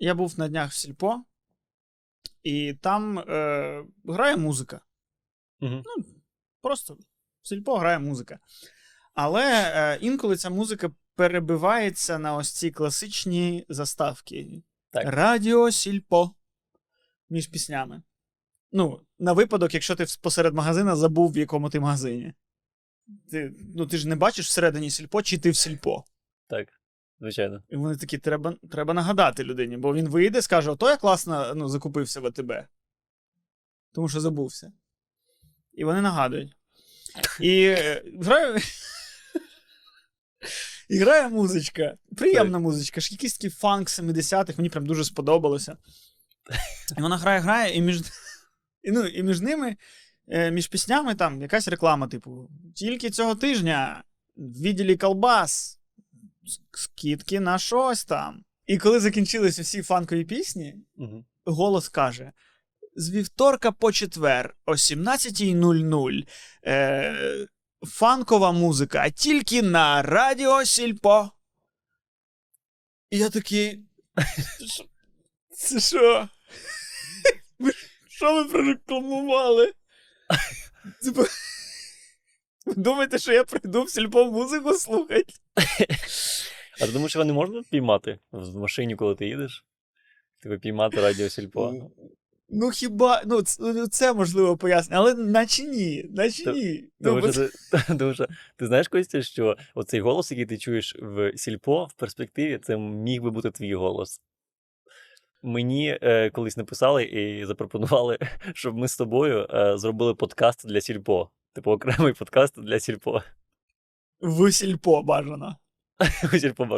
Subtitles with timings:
[0.00, 1.24] я був на днях в Сільпо,
[2.42, 4.80] і там е, грає музика.
[5.60, 5.82] Угу.
[5.84, 6.04] Ну,
[6.62, 6.96] просто
[7.42, 8.38] в Сільпо грає музика.
[9.14, 14.62] Але е, інколи ця музика перебивається на ось ці класичні заставки.
[14.90, 15.04] Так.
[15.06, 16.34] Радіо Сільпо
[17.30, 18.02] між піснями.
[18.72, 22.34] Ну, на випадок, якщо ти посеред магазина забув, в якому ти магазині.
[23.30, 26.04] Ти, ну, ти ж не бачиш всередині сільпо, чи ти в сільпо.
[26.46, 26.79] Так,
[27.20, 27.62] звичайно.
[27.68, 31.68] І вони такі, треба, треба нагадати людині, бо він вийде, скаже: ото я класно ну,
[31.68, 32.52] закупився в АТБ.
[33.92, 34.72] Тому що забувся.
[35.72, 36.56] І вони нагадують.
[37.40, 38.60] І е, грає.
[40.88, 41.94] І грає музичка.
[42.16, 43.00] Приємна музичка.
[43.10, 45.76] Якийсь такий фанк 70-х, мені прям дуже сподобалося.
[46.98, 48.02] І вона грає, грає, і між,
[48.82, 49.76] і, ну, і між ними,
[50.28, 54.04] е, між піснями там якась реклама, типу: тільки цього тижня
[54.36, 55.79] в відділі колбас
[56.72, 58.44] скидки на щось там.
[58.66, 61.24] І коли закінчилися всі фанкові пісні, Угу.
[61.44, 62.32] голос каже:
[62.96, 66.28] з вівторка по четвер о 17.00
[66.66, 67.46] е,
[67.86, 71.30] фанкова музика тільки на Радіо Сільпо.
[73.10, 73.84] І я такий.
[75.56, 76.28] «Це що?
[78.08, 78.34] Що?
[78.34, 79.72] Ви- прорекламували?
[81.02, 81.24] Типу,
[82.66, 85.24] думаєте, що я прийду в сільпо музику слухати?
[86.80, 89.64] А ти думаєш, його не можна піймати в машині, коли ти їдеш?
[90.42, 91.74] Тебе піймати радіо Сільпо.
[92.48, 96.84] Ну хіба ну це, ну, це можливо пояснення, але наче ні, наче ні.
[97.00, 97.52] Ну, Тому що, ти,
[97.98, 102.58] тому що ти знаєш, Костя, що оцей голос, який ти чуєш в Сільпо, в перспективі,
[102.62, 104.20] це міг би бути твій голос.
[105.42, 108.18] Мені е, колись написали і запропонували,
[108.54, 111.30] щоб ми з тобою е, зробили подкаст для Сільпо.
[111.52, 113.22] Типу окремий подкаст для Сільпо.
[114.20, 115.56] В сільпо бажано.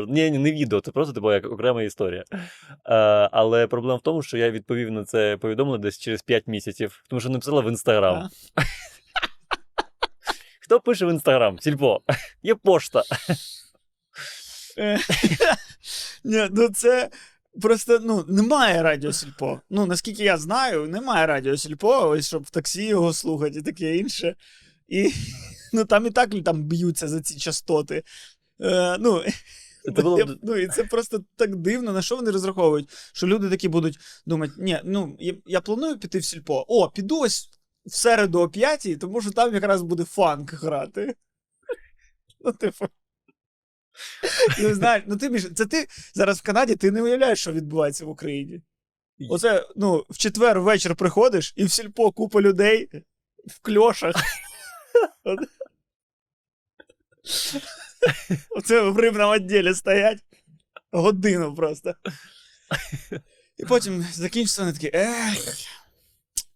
[0.08, 2.24] Ні, ні, не відео, це просто типу, як окрема історія.
[2.32, 2.38] Е,
[3.32, 7.20] але проблема в тому, що я відповів на це повідомлення десь через 5 місяців, тому
[7.20, 8.28] що написала в інстаграм.
[10.60, 11.58] Хто пише в інстаграм?
[11.58, 12.02] Сільпо.
[12.42, 13.02] Є пошта.
[16.24, 17.10] Ні, ну це
[17.62, 19.60] просто ну, немає радіо Сільпо.
[19.70, 23.96] Ну, наскільки я знаю, немає радіо Сільпо, ось щоб в таксі його слухати і таке
[23.96, 24.36] інше.
[24.88, 25.12] І
[25.72, 28.02] ну, там і так там б'ються за ці частоти.
[28.60, 29.22] Е, ну,
[29.84, 32.90] Це було я- ну, і це просто так дивно, на що вони розраховують?
[33.12, 36.64] Що люди такі будуть думати, ні, ну я, я планую піти в сільпо.
[36.68, 37.48] О, піду ось
[37.86, 41.14] в середу о п'ятій, тому що там якраз буде фанк грати.
[42.44, 42.86] Ну, типу.
[44.58, 48.04] Ну, знаєш, ну ти Міш, це ти зараз в Канаді, ти не уявляєш, що відбувається
[48.04, 48.62] в Україні.
[49.30, 52.88] Оце, ну, в четвер ввечір приходиш, і в сільпо купа людей
[53.46, 54.16] в кльошах.
[58.50, 60.24] Оце в рибному відділі стоять
[60.92, 61.94] годину просто.
[63.56, 65.68] І потім закінчиться вони такі, ех,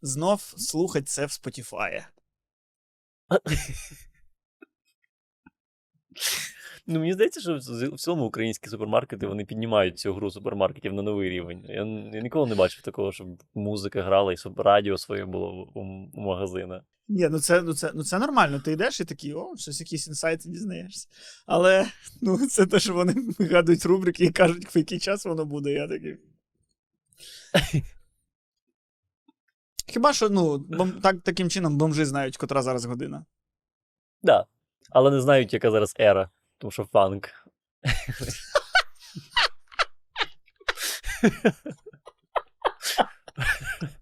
[0.03, 2.07] знов слухать це в Spotify.
[6.89, 7.59] Ну, мені здається, що
[7.93, 11.65] в цілому українські супермаркети вони піднімають цю гру супермаркетів на новий рівень.
[11.69, 11.85] Я,
[12.17, 15.81] я ніколи не бачив такого, щоб музика грала і щоб радіо своє було у,
[16.13, 16.83] у магазинах.
[17.09, 18.61] Ні, ну це, ну, це, ну це нормально.
[18.61, 21.09] Ти йдеш і такий, о, щось якісь інсайти дізнаєшся.
[21.47, 21.87] Але
[22.23, 25.73] ну, це те, що вони вигадують рубрики і кажуть, в який час воно буде.
[25.73, 26.17] Я такий.
[29.87, 30.93] Хіба що, ну, бом...
[30.93, 33.25] так, таким чином бомжи знають, котра зараз година.
[34.23, 34.47] Да.
[34.91, 37.29] Але не знають, яка зараз ера, тому що фанк.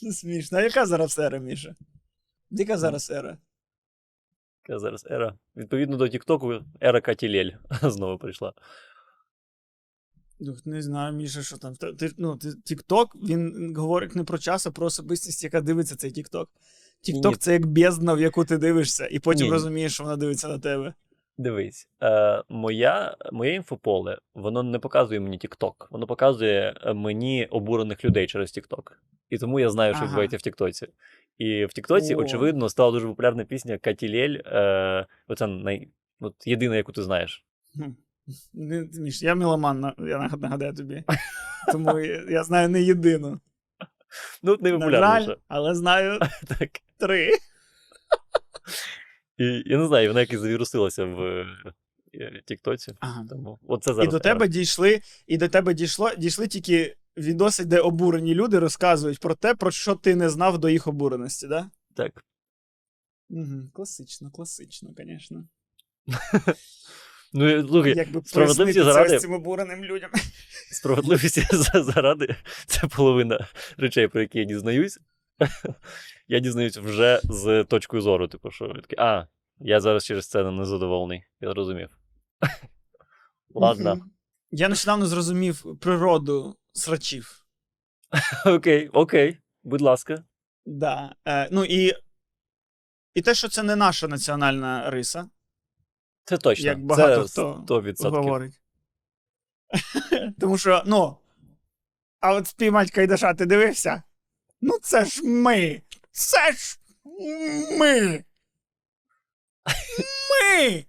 [0.12, 0.58] Смішно.
[0.58, 1.76] А яка зараз ера, Міша?
[2.50, 3.38] Яка зараз ера?
[4.68, 5.38] Яка зараз ера.
[5.56, 7.50] Відповідно до Тіктоку, ера Катілель
[7.82, 8.52] знову прийшла.
[10.64, 11.76] Не знаю, Міша, що там.
[11.76, 12.32] Ти, ну,
[12.70, 16.12] TikTok, він говорить не про час, а про особистість, яка дивиться цей.
[16.12, 16.46] TikTok
[17.08, 17.36] Ні.
[17.36, 19.52] це як бездна, в яку ти дивишся, і потім Ні.
[19.52, 20.94] розумієш, що вона дивиться на тебе.
[21.40, 28.04] Дивись, е, моя, моє інфополе, воно не показує мені TikTok, воно показує е, мені обурених
[28.04, 28.92] людей через TikTok.
[29.30, 30.06] І тому я знаю, що Ага.
[30.06, 30.88] відбувається в Тіктоці.
[31.38, 34.38] І в Тіктоці, очевидно, стала дуже популярна пісня Катілель.
[34.46, 35.88] Е, оце най,
[36.20, 37.44] от, єдина, яку ти знаєш.
[38.52, 41.04] Не, Міш, я меломан, я нагадаю тобі.
[41.72, 41.98] Тому
[42.30, 43.40] я, знаю не єдину.
[44.42, 46.18] Ну, На жаль, але знаю
[46.58, 46.70] Так.
[46.98, 47.30] три.
[49.40, 51.20] І я не знаю, вона якось завірусилася в
[52.14, 52.92] е, Тіктоці.
[53.00, 53.26] Ага.
[53.30, 58.34] Тому оце І до тебе дійшли, і до тебе дійшло, дійшли тільки відоси, де обурені
[58.34, 61.70] люди розказують про те, про що ти не знав до їх обуреності, да?
[61.94, 62.24] Так.
[63.30, 63.70] Угу.
[63.72, 65.48] Класично, класично, звісно.
[67.32, 70.10] Ну, слухай, Якби справедливості заради- цим обуреним людям.
[70.72, 73.46] справедливості заради це половина
[73.76, 74.98] речей, про які я дізнаюсь.
[76.28, 79.26] Я дізнаюсь вже з точкою зору, типу, що такий, а,
[79.58, 81.24] я зараз через це незадоволений.
[81.40, 81.88] Я зрозумів.
[83.54, 84.06] Ладно.
[84.50, 87.46] Я нещодавно зрозумів природу срачів.
[88.46, 90.24] Окей, окей, будь ласка.
[90.66, 91.14] Да.
[91.28, 91.92] Е, ну і,
[93.14, 95.30] і те, що це не наша національна риса,
[96.24, 96.66] Це точно.
[96.66, 98.10] Як багато це хто 100%.
[98.10, 98.60] говорить.
[100.40, 101.16] Тому що, ну.
[102.20, 104.02] А от спіймать Кайдаша, ти дивився?
[104.60, 105.82] Ну, це ж ми!
[106.12, 106.78] Це ж
[107.78, 108.24] ми!
[110.30, 110.84] Ми!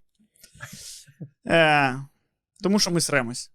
[1.47, 1.95] Е,
[2.63, 3.51] тому що ми сремось.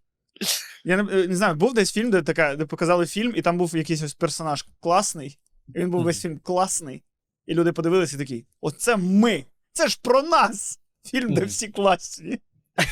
[0.85, 3.59] Я не, е, не знаю, був десь фільм, де, така, де показали фільм, і там
[3.59, 5.39] був якийсь ось персонаж класний,
[5.75, 7.03] і він був весь фільм класний.
[7.47, 9.45] І люди подивилися і такі: Оце ми!
[9.73, 10.81] Це ж про нас!
[11.07, 12.41] Фільм, де всі класні.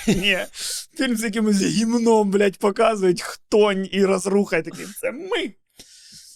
[0.07, 0.39] Ні,
[0.95, 5.55] фільм з якимось гімном, блядь, показують хтонь і розруха, і такий, це ми.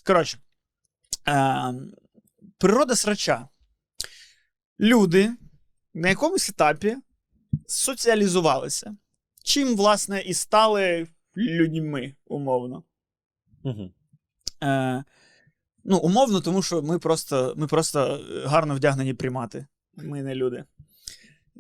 [0.06, 0.38] Коротше,
[1.28, 1.74] е,
[2.58, 3.48] природа срача.
[4.80, 5.30] Люди
[5.94, 6.96] на якомусь етапі
[7.66, 8.96] соціалізувалися,
[9.44, 12.82] чим, власне, і стали людьми, умовно.
[13.64, 13.92] Мгм.
[14.62, 15.04] Е,
[15.84, 19.66] ну, умовно, тому що ми просто, ми просто гарно вдягнені примати.
[19.96, 20.64] Ми не люди.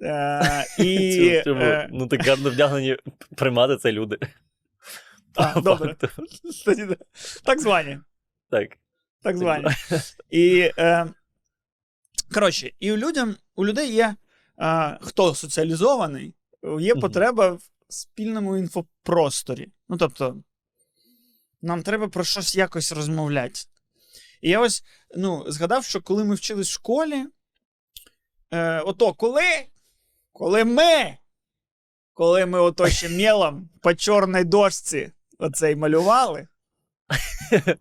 [0.02, 2.96] Е, і, е, Ну, так гарно вдягнені
[3.36, 4.18] примати це люди.
[5.34, 5.96] А, добре.
[7.44, 7.98] так звані.
[8.50, 8.78] Так.
[9.22, 9.66] Так звані.
[10.30, 11.06] І, е,
[12.34, 14.16] коротше, і у, людям, у людей є,
[14.58, 16.34] е, хто соціалізований,
[16.80, 19.68] є потреба в спільному інфопросторі.
[19.88, 20.36] Ну, тобто,
[21.62, 23.60] нам треба про щось якось розмовляти.
[24.40, 24.84] І я ось
[25.16, 27.26] ну, згадав, що коли ми вчились в школі,
[28.50, 29.66] е, ото коли,
[30.32, 31.18] коли ми,
[32.14, 36.48] коли ми ото ще мелом по чорній дошці оцей малювали.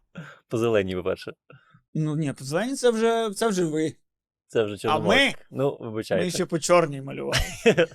[0.49, 1.33] По зеленій, по-перше.
[1.93, 3.95] Ну, ні, позелені це вже, це вже ви.
[4.47, 5.33] Це вже А ми?
[5.51, 6.31] Ну, Ми вибачайте.
[6.31, 7.37] ще по чорній малювали.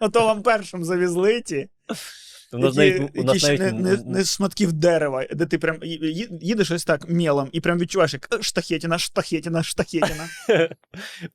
[0.00, 1.68] Ото вам першим завезли ті,
[2.52, 5.78] У нас навіть, у нас навіть не, не, не шматків дерева, де ти прям
[6.40, 10.28] їдеш ось так мелом і прям відчуваєш, як «Е, штахетіна, штахетіна, штахетіна.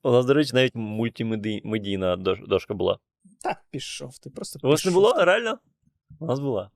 [0.02, 2.16] У нас, до речі, навіть мультимедійна
[2.48, 2.98] дошка була.
[3.42, 5.58] Так, пішов, ти просто У вас не було, реально?
[6.20, 6.70] У нас була.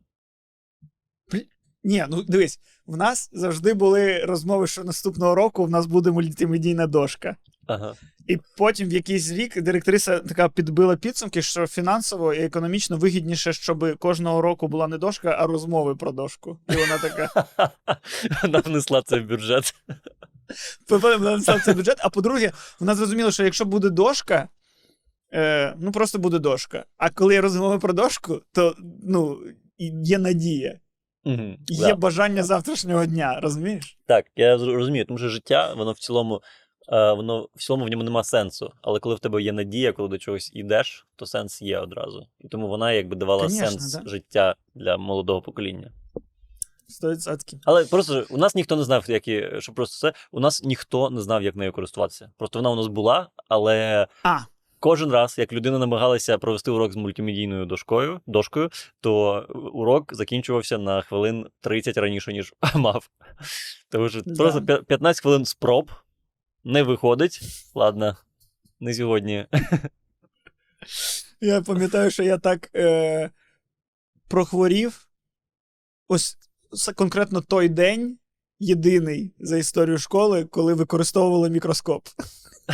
[1.85, 6.87] Ні, ну дивись, в нас завжди були розмови, що наступного року в нас буде мультимедійна
[6.87, 7.37] дошка.
[7.67, 7.95] Ага.
[8.27, 13.99] І потім в якийсь рік директриса така підбила підсумки, що фінансово і економічно вигідніше, щоб
[13.99, 16.59] кожного року була не дошка, а розмови про дошку.
[16.69, 17.45] І вона така.
[18.43, 19.75] Вона внесла це в бюджет.
[20.89, 24.49] Вона написала цей бюджет, а по-друге, вона зрозуміла, що якщо буде дошка,
[25.33, 26.85] е, ну просто буде дошка.
[26.97, 29.41] А коли розмови про дошку, то ну,
[30.05, 30.79] є надія,
[31.25, 31.95] Мгм, є да.
[31.95, 33.99] бажання завтрашнього дня, розумієш?
[34.07, 36.43] Так, я розумію, тому що життя, воно в цілому,
[36.89, 38.73] е, воно в цілому в ньому нема сенсу.
[38.83, 42.27] Але коли в тебе є надія, коли до чогось йдеш, то сенс є одразу.
[42.41, 44.11] І тому вона якби давала Конечно, сенс да.
[44.11, 45.93] життя для молодого покоління.
[47.03, 47.59] 100%.
[47.65, 50.19] Але просто у нас ніхто не знав, як і, що просто це.
[50.33, 52.31] У нас ніхто не знав, як нею користуватися.
[52.37, 54.39] Просто вона у нас була, але А,
[54.81, 58.71] кожен раз, як людина намагалася провести урок з мультимедійною дошкою, дошкою,
[59.01, 59.41] то
[59.75, 63.11] урок закінчувався на хвилин 30 раніше, ніж мав.
[63.91, 64.35] Тому що Да.
[64.35, 65.91] просто 15 хвилин спроб
[66.65, 67.41] не виходить.
[67.75, 68.17] Ладно,
[68.81, 69.47] не сьогодні.
[71.41, 73.31] Я пам'ятаю, що я так е,
[74.29, 75.07] прохворів.
[76.09, 76.37] Ось
[76.95, 78.19] конкретно той день,
[78.59, 82.09] єдиний за історію школи, коли використовували мікроскоп.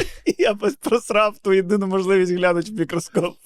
[0.39, 3.37] Я прос- просрав ту єдину можливість глянути в мікроскоп.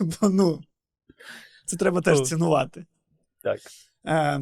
[0.00, 0.62] Бо, ну,
[1.64, 2.86] це треба теж цінувати.
[3.42, 3.60] Так.
[4.04, 4.40] Е,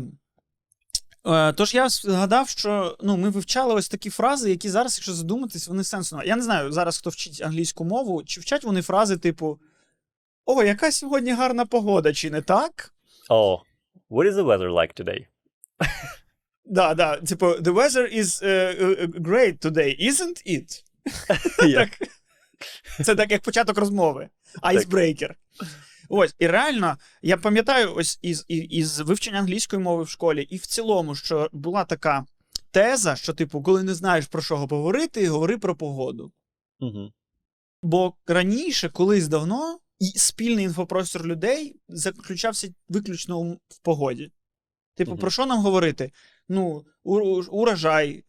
[1.27, 5.69] е, тож я згадав, що ну, ми вивчали ось такі фрази, які зараз, якщо задуматись,
[5.69, 6.21] вони сенсу.
[6.25, 9.59] Я не знаю, зараз хто вчить англійську мову, чи вчать вони фрази типу:
[10.45, 12.95] О, яка сьогодні гарна погода, чи не так?
[13.29, 13.63] О,
[14.11, 15.27] what is the weather like today?
[16.65, 20.83] Да, да, типу, the weather is uh, great today, isn't it?
[21.75, 21.89] Так.
[23.05, 24.29] Це так, як початок розмови.
[24.63, 25.37] Icebreaker.
[26.09, 30.57] Ось, і реально, я пам'ятаю, ось із, із, із вивчення англійської мови в школі, і
[30.57, 32.25] в цілому, що була така
[32.71, 36.33] теза, що, типу, коли не знаєш про що поговорити, говори про погоду.
[36.81, 37.13] Мгм.
[37.83, 44.33] Бо раніше, колись давно, і спільний інфопростір людей заключався виключно в погоді.
[44.95, 45.21] Типу, Мгм.
[45.21, 46.13] про що нам говорити?
[46.49, 46.85] Ну,
[47.51, 48.11] урожай.
[48.11, 48.25] е,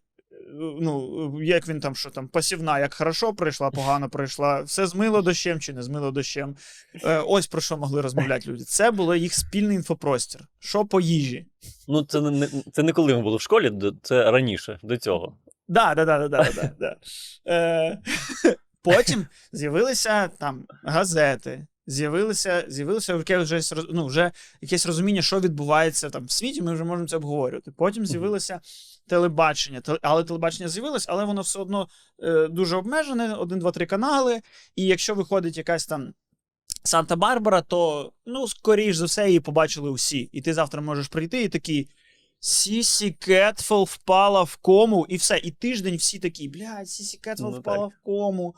[0.81, 5.59] Ну, як він там, що там, посівна, як хорошо пройшла, погано пройшла, все змило дощем
[5.59, 6.55] чи не змило дощем.
[7.03, 8.63] Е, ось про що могли розмовляти люди.
[8.63, 10.41] Це було їх спільний інфопростір.
[10.59, 11.45] Що по їжі?
[11.87, 15.37] Ну, це не, це не коли ми були в школі, це раніше, до цього.
[15.67, 16.95] Да, да, да, да, да, да, да.
[17.47, 17.99] Е,
[18.83, 26.31] потім з'явилися там газети, з'явилося яке вже, ну, вже якесь розуміння, що відбувається там в
[26.31, 27.71] світі, ми вже можемо це обговорювати.
[27.71, 28.59] Потім з'явилося
[29.07, 29.81] телебачення.
[30.01, 31.87] Але телебачення з'явилось, але воно все одно
[32.23, 34.41] е, дуже обмежене: один, два, три канали.
[34.75, 36.13] І якщо виходить якась там.
[36.83, 40.29] Санта-Барбара, то ну, скоріш за все, її побачили усі.
[40.31, 41.89] І ти завтра можеш прийти і такий.
[42.39, 45.37] Сісі Кетфол впала в кому, і все.
[45.37, 47.97] І тиждень всі такі, блядь, Сісі Кетфол Ну, впала так.
[47.97, 48.55] в кому.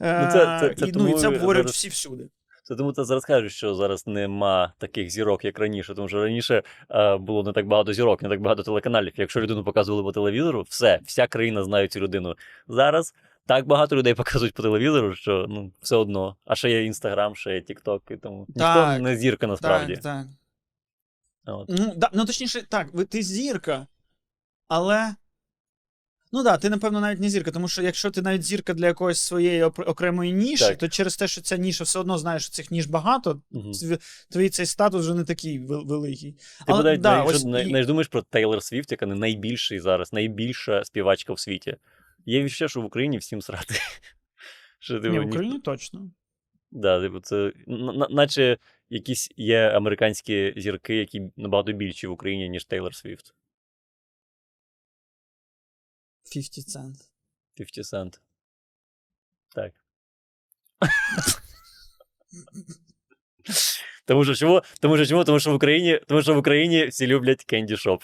[0.00, 2.28] Ну, це- це- це і, ну, і це обговорюють всі всюди.
[2.68, 5.94] Це тому ти зараз кажеш, що зараз нема таких зірок, як раніше.
[5.94, 9.12] Тому що раніше е, було не так багато зірок, не так багато телеканалів.
[9.16, 12.34] Якщо людину показували по телевізору, все, вся країна знає цю людину.
[12.66, 13.14] Зараз
[13.46, 16.36] так багато людей показують по телевізору, що ну все одно.
[16.44, 19.94] А ще є інстаграм, ще є Тікток, і тому ніхто не зірка насправді.
[19.94, 20.26] Так, так.
[21.54, 21.68] От.
[21.68, 23.86] Ну, да, ну точніше, так, ви- ти зірка,
[24.68, 25.14] але.
[26.32, 28.86] Ну так, да, ти, напевно, навіть не зірка, тому що якщо ти навіть зірка для
[28.86, 30.78] якоїсь своєї окремої ніші, Так.
[30.78, 33.72] то через те, що ця ніша все одно знаєш, що цих ніж багато, Мгм.
[34.30, 36.32] твій- цей статус вже не такий великий.
[36.32, 39.14] Ти Але, бодай, да, якщо ось не, і- не думаєш про Тейлор Свіфт, яка не
[39.14, 41.76] найбільший зараз, найбільша співачка в світі.
[42.26, 43.74] Є відчуття, що в Україні всім срати.
[44.80, 46.10] Що, типу, Ні, в ні- точно.
[46.70, 48.56] Да, типу, це на- на- наче
[48.90, 53.34] якісь є американські зірки, які набагато більші в Україні, ніж Тейлор Свіфт.
[56.30, 57.08] 50 Cent.
[57.54, 58.20] 50 Cent.
[59.54, 59.72] Так.
[64.04, 64.62] Тому що чому?
[64.80, 65.24] Тому що чому?
[65.24, 68.02] Тому що в Україні, тому що в Україні всі люблять Candy Shop.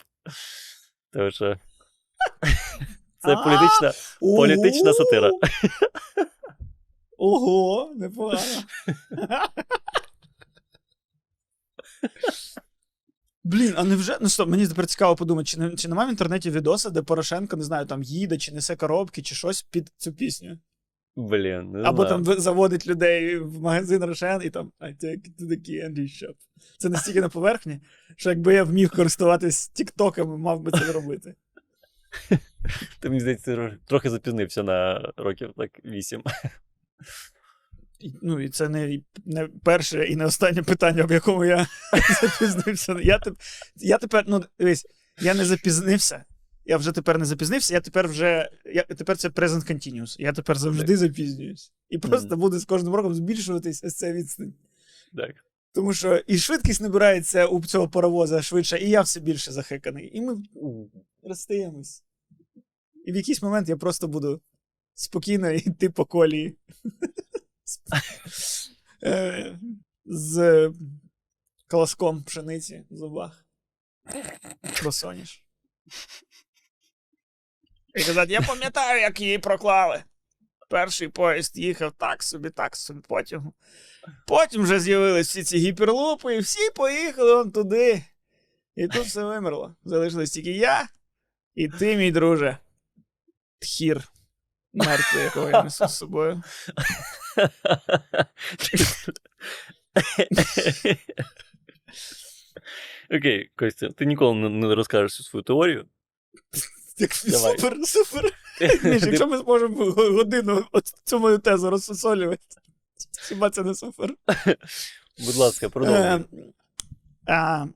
[1.12, 1.56] Тому що
[3.18, 5.30] це політична, політична сатира.
[7.18, 8.40] Ого, непогано.
[13.44, 14.18] Блін, а невже.
[14.20, 17.56] Ну стоп, мені тепер цікаво подумати, чи, не, чи немає в інтернеті відоса, де Порошенко,
[17.56, 20.58] не знаю, там їде, чи несе коробки, чи щось під цю пісню.
[21.16, 22.24] Блін, не Або знаю.
[22.24, 26.34] там заводить людей в магазин Рошен і там I take it to the candy shop.
[26.78, 27.80] Це настільки на поверхні,
[28.16, 31.34] що якби я вмів користуватись тіктоками, мав би це робити.
[33.00, 36.22] Ти мені здається, трохи запізнився на років так вісім.
[38.22, 41.66] Ну, і це не, не перше і не останнє питання, в якому я
[42.22, 42.96] запізнився.
[43.02, 43.20] Я,
[43.76, 44.86] я тепер, ну, дивись,
[45.20, 46.24] я не запізнився.
[46.64, 48.50] Я вже тепер не запізнився, я тепер вже.
[48.74, 50.16] Я, тепер це present continuous.
[50.18, 51.72] Я тепер завжди запізнююсь.
[51.88, 52.40] І просто Мгм.
[52.40, 54.54] буде з кожним роком збільшуватись ось ця відстань.
[55.16, 55.34] Так.
[55.72, 60.16] Тому що і швидкість набирається у цього паровоза швидше, і я все більше захеканий.
[60.16, 60.42] І ми
[61.22, 62.02] розстаємось.
[63.04, 64.40] І в якийсь момент я просто буду
[64.94, 66.56] спокійно йти по колії.
[69.02, 69.58] Е,
[70.04, 70.70] З
[71.68, 73.46] колоском пшениці в зубах.
[74.80, 75.44] Просоніш.
[77.94, 80.04] І казати, я пам'ятаю, як її проклали.
[80.70, 83.52] Перший поїзд їхав так собі, так собі потім.
[84.26, 88.04] Потім вже з'явились всі ці гіперлупи, і всі поїхали он туди.
[88.76, 89.76] І тут все вимерло.
[89.84, 90.88] Залишились тільки я
[91.54, 92.58] і ти, мій друже.
[93.58, 94.08] Тхір.
[94.74, 96.42] Мертвий, якого я несу з собою.
[103.10, 105.86] Окей, Костя, ти ніколи не, розкажеш всю свою теорію.
[106.98, 107.58] Як Давай.
[107.58, 108.32] Супер, супер.
[108.84, 110.64] Міш, якщо ми зможемо годину
[111.04, 112.42] цю мою тезу розсосолювати,
[113.28, 114.14] хіба це не супер?
[115.26, 116.26] Будь ласка, продовжуй.
[117.28, 117.66] Е,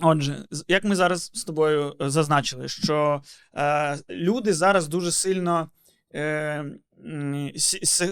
[0.00, 3.22] Отже, як ми зараз з тобою е, зазначили, що
[3.56, 5.70] е, люди зараз дуже сильно
[6.14, 6.64] е,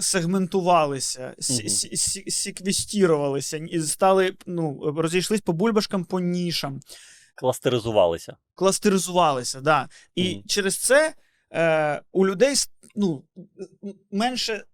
[0.00, 1.68] сегментувалися, сі- Мгм.
[1.68, 6.80] сі- сі- секвестірувалися, і стали, ну, розійшлись по бульбашкам, по нішам,
[7.34, 8.36] Кластеризувалися.
[8.54, 9.88] кластеризувалися, да.
[10.14, 10.42] І mm.
[10.46, 11.14] через це
[11.52, 12.54] е, у людей
[12.96, 13.24] ну,
[14.10, 14.64] менше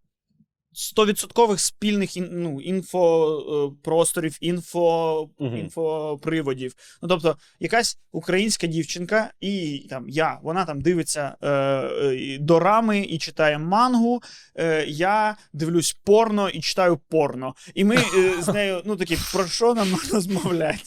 [0.77, 5.57] 100% спільних ін, ну, інфопросторів, інфо, Мгм.
[5.57, 6.75] інфоприводів.
[7.03, 13.19] Ну, тобто, якась українська дівчинка, і там я, вона там дивиться е, е, дорами і
[13.19, 14.23] читає мангу.
[14.59, 17.55] Е, я дивлюсь порно і читаю порно.
[17.75, 20.83] І ми е, з нею, ну такі, про що нам розмовляти?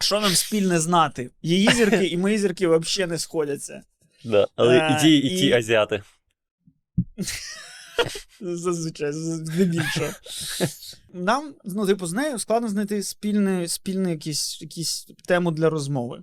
[0.00, 1.30] Що нам спільне знати?
[1.42, 3.82] Її зірки і мої зірки взагалі не сходяться.
[4.24, 4.48] Да.
[4.56, 6.02] Але Е, і ті, і ті азіати.
[8.40, 10.10] Зазвичай, здебільшого.
[11.12, 16.22] Нам, ну, типу, з нею складно знайти спільну, спільну якісь, якісь тему для розмови.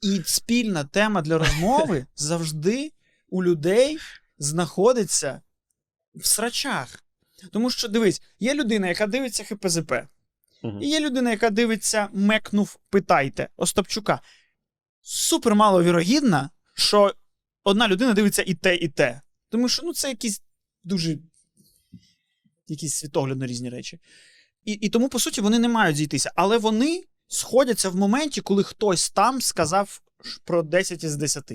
[0.00, 2.92] І спільна тема для розмови завжди
[3.28, 3.98] у людей
[4.38, 5.40] знаходиться
[6.14, 7.02] в срачах.
[7.52, 9.92] Тому що, дивись, є людина, яка дивиться ХПЗП,
[10.80, 14.20] і є людина, яка дивиться Мекнув, питайте Остапчука.
[15.02, 17.14] Супер маловірогідно, що
[17.64, 19.20] одна людина дивиться і те, і те.
[19.52, 20.42] Тому що ну, це якісь
[20.84, 21.18] дуже
[22.68, 23.98] якісь світоглядно різні речі.
[24.64, 26.32] І, і тому, по суті, вони не мають зійтися.
[26.34, 30.02] Але вони сходяться в моменті, коли хтось там сказав
[30.44, 31.52] про 10 із 10.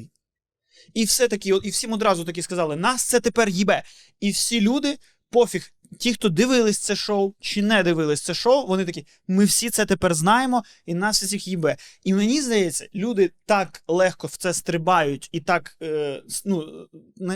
[0.93, 3.83] І все таки, і всім одразу таки сказали: нас це тепер їбе.
[4.19, 4.97] І всі люди,
[5.29, 9.69] пофіг, ті, хто дивились це шоу чи не дивились це шоу, вони такі: ми всі
[9.69, 11.77] це тепер знаємо, і нас всіх їбе.
[12.03, 16.87] І мені здається, люди так легко в це стрибають і так е, ну,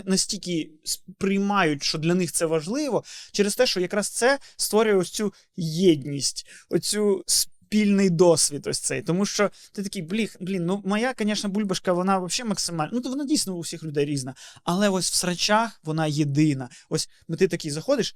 [0.06, 5.34] настільки сприймають, що для них це важливо, через те, що якраз це створює ось цю
[5.58, 7.24] єдність, оцю
[7.72, 9.02] спільний досвід, ось цей.
[9.02, 12.92] Тому що ти такий, блін, блін, ну моя, звісно, бульбашка, вона взагалі максимальна.
[12.94, 14.36] Ну, то вона дійсно у всіх людей різна.
[14.64, 16.70] Але ось в срачах вона єдина.
[16.90, 18.16] Ось ну, ти такий заходиш.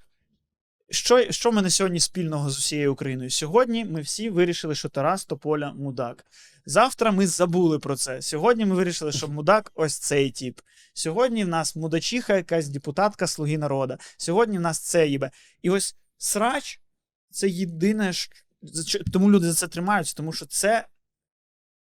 [0.90, 3.30] Що, що в мене сьогодні спільного з усією Україною?
[3.30, 6.26] Сьогодні ми всі вирішили, що Тарас Тополя мудак.
[6.66, 8.22] Завтра ми забули про це.
[8.22, 10.60] Сьогодні ми вирішили, що мудак ось цей тип.
[10.94, 13.98] Сьогодні в нас мудачіха, якась депутатка Слуги народа.
[14.18, 15.32] Сьогодні в нас це їбе.
[15.62, 16.80] І ось срач
[17.30, 18.14] це єдине,
[19.14, 20.88] тому люди за це тримаються, тому що це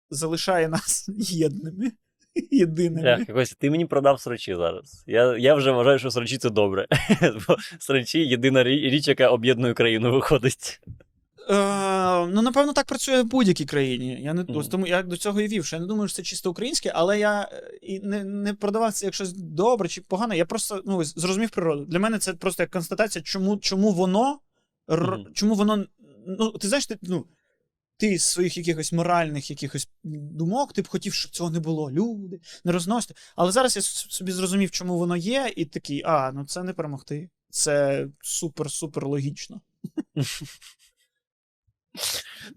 [0.10, 1.92] залишає нас єдними.
[2.52, 3.02] Єдиними.
[3.02, 5.04] Бляха, Костя, ти мені продав срачі зараз.
[5.08, 6.88] Я, я вже вважаю, що срачі це добре.
[7.48, 10.82] Бо срачі єдина річ, яка об'єднує країну, виходить.
[11.50, 14.22] Е, ну, напевно, так працює в будь-якій країні.
[14.22, 16.24] Я не ось тому я до цього і вів, що я не думаю, що це
[16.24, 20.38] чисто українське, але я е, і не, не продавав це як щось добре чи погане.
[20.38, 21.86] Я просто ну, зрозумів природу.
[21.86, 24.40] Для мене це просто як констатація, чому, чому воно
[24.92, 25.86] р- чому воно.
[26.28, 27.26] Ну, ти знаєш, ти, ну,
[28.04, 31.92] ти з своїх якихось моральних якихось думок, ти б хотів, щоб цього не було.
[31.92, 33.14] Люди, не розносити.
[33.36, 37.30] Але зараз я собі зрозумів, чому воно є, і такий, а, ну це не перемогти.
[37.50, 39.62] Це супер-супер логічно.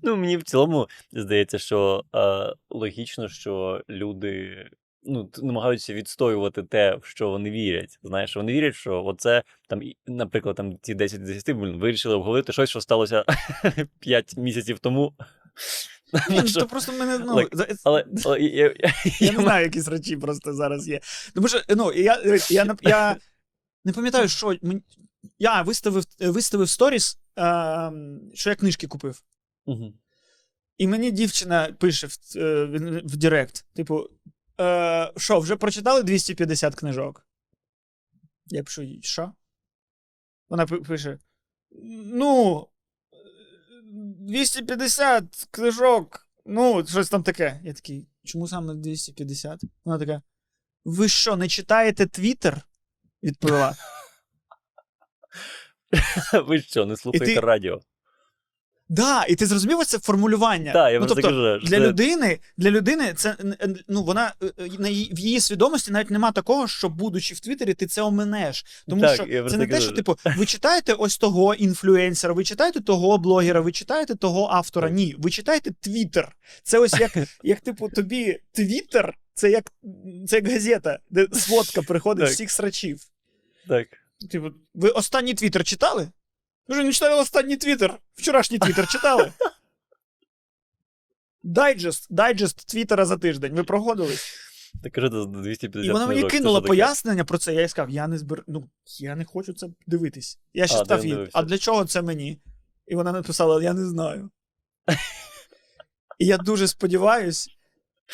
[0.03, 4.67] Ну, мені в цілому здається, що е, логічно, що люди
[5.07, 7.99] ну, намагаються відстоювати те, в що вони вірять.
[8.03, 12.53] Знаєш, вони вірять, що оце там, наприклад, там ці 10 з 10 блін, вирішили обговорити
[12.53, 13.25] щось, що сталося
[14.01, 15.15] 5 місяців тому.
[16.31, 20.17] Ну, то просто мене, ну, Like, Але, але я, я, я не знаю, які срачі
[20.17, 21.01] просто зараз є.
[21.35, 23.17] Тому що, ну, я, я, я, я
[23.85, 24.83] не пам'ятаю, що мені-
[25.39, 27.93] я виставив, виставив сторіс, е,
[28.35, 29.23] що я книжки купив.
[29.67, 29.95] Мгм.
[30.79, 34.09] І мені дівчина пише в, е, в, в Директ: типу,
[34.61, 37.27] е, що, вже прочитали 250 книжок?
[38.47, 39.33] Я пишу, їй, що?
[40.49, 41.19] Вона пише:
[42.05, 42.67] Ну,
[43.83, 46.29] 250 книжок.
[46.45, 47.61] Ну, щось там таке.
[47.65, 49.61] Я такий, чому саме 250?
[49.85, 50.23] Вона така.
[50.85, 52.69] Ви що, не читаєте Твіттер?
[53.23, 53.77] Відповіла.
[56.47, 57.81] Ви що, не слухаєте ти- радіо?
[58.89, 60.73] Да, і ти зрозумів це формулювання.
[60.73, 63.37] Так, я ну, тобто, кажу, що для це- людини, для людини це
[63.89, 67.41] ну вона е, е, на її- в її свідомості навіть нема такого, що будучи в
[67.41, 68.65] Твіттері, ти це оминеш.
[68.89, 72.81] Тому Так, що це не те, що типу, ви читаєте ось того інфлюенсера, ви читаєте
[72.81, 74.91] того блогера, ви читаєте того автора.
[74.91, 76.37] Ні, ви читаєте Твіттер.
[76.63, 79.73] Це ось як, як типу, тобі Твіттер, це як
[80.27, 82.35] це як газета, де сводка приходить Так.
[82.35, 83.01] всіх срачів.
[83.69, 83.87] Так.
[84.31, 86.09] Типу, ви останній Твіттер читали?
[86.69, 87.99] Ви ж не читали останній Твіттер.
[88.15, 89.33] Вчорашній Твіттер читали?
[91.43, 93.55] Дайджест, дайджест Твіттера за тиждень.
[93.55, 94.35] Ви проходились?
[94.83, 97.55] Так кажу, 250 І вона мені кинула пояснення про це.
[97.55, 98.45] Я їй сказав, я не збер...
[98.47, 100.39] ну, я не хочу це дивитись.
[100.55, 102.41] Я ще став їй, а для чого це мені?
[102.87, 104.31] І вона написала: Я не знаю.
[106.19, 107.49] І я дуже сподіваюсь.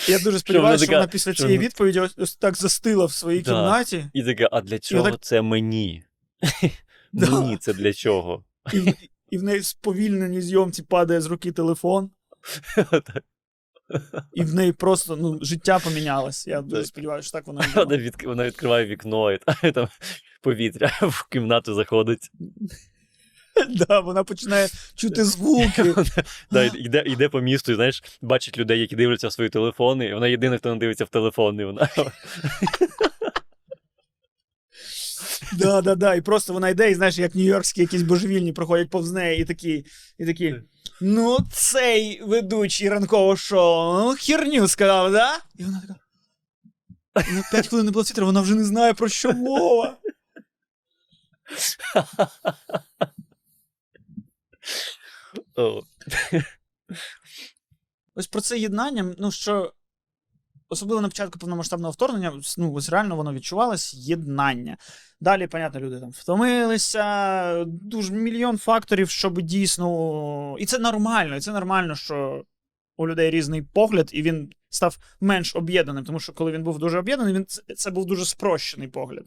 [0.09, 3.43] Я дуже сподіваюся, що така- вона після що цієї відповіді ось, так застила в своїй
[3.43, 3.51] Да.
[3.51, 4.07] кімнаті.
[4.13, 6.05] І таке, а для чого так- це мені?
[7.13, 7.31] Да.
[7.31, 8.45] Мені це для чого?
[8.73, 8.95] І в,
[9.31, 12.11] і в неї в сповільненій зйомці падає з руки телефон,
[14.33, 16.47] і в неї просто ну, життя помінялось.
[16.47, 17.97] Я дуже сподіваюся, що так Вона, було.
[17.97, 18.25] відк...
[18.25, 19.39] вона відкриває вікно, і
[19.75, 19.89] там,
[20.43, 22.31] повітря в кімнату заходить.
[23.69, 25.95] Да, вона починає чути звуки.
[26.51, 30.15] Да, йде, йде по місту, і знаєш, бачить людей, які дивляться в свої телефони, і
[30.15, 31.61] вона єдина, хто не дивиться в телефон.
[31.61, 31.89] І вона...
[35.53, 36.15] Да, да, да.
[36.15, 39.87] І просто вона йде, і знаєш, як нью-йоркські якісь божевільні проходять повз неї, і такі,
[40.19, 40.55] і такі.
[41.01, 45.39] Ну, цей ведучий ранкового шоу, ну, херню сказав, да?
[45.55, 45.95] І вона така.
[47.33, 49.99] На 5 хвилин не було світла, вона вже не знає, про що мова.
[58.15, 59.73] Ось про це єднання, ну що.
[60.73, 64.77] Особливо на початку повномасштабного вторгнення, ну, ось реально воно відчувалось єднання.
[65.21, 70.57] Далі, понятно, люди там втомилися, дуже мільйон факторів, щоб дійсно.
[70.59, 72.45] І це нормально, і це нормально, що
[72.97, 76.99] у людей різний погляд, і він став менш об'єднаним, тому що коли він був дуже
[76.99, 79.25] об'єднаний, він це, був дуже спрощений погляд.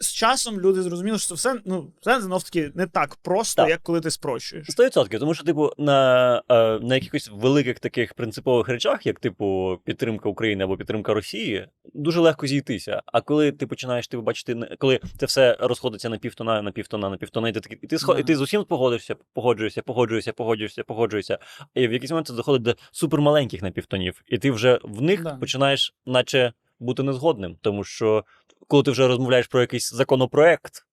[0.00, 3.70] З часом люди зрозуміли, що все ну це знов таки не так просто, Так.
[3.70, 4.66] як коли ти спрощуєш.
[4.70, 9.78] Сто відсотків, тому що, типу, на, е, на якихось великих таких принципових речах, як, типу,
[9.84, 13.02] підтримка України або підтримка Росії, дуже легко зійтися.
[13.06, 17.16] А коли ти починаєш типу, бачити, коли це все розходиться на півтона, на півтона, на
[17.16, 18.20] півтона, і ти такий, і ти, схо- Да.
[18.20, 21.38] і ти з усім погодишся, погоджуєшся, погоджуєшся, погоджуєшся, погоджуєшся.
[21.74, 25.34] І в якийсь момент це доходить до супермаленьких напівтонів, і ти вже в них Да.
[25.36, 28.24] починаєш, наче, бути незгодним, тому що
[28.68, 30.86] коли ти вже розмовляєш про якийсь законопроект.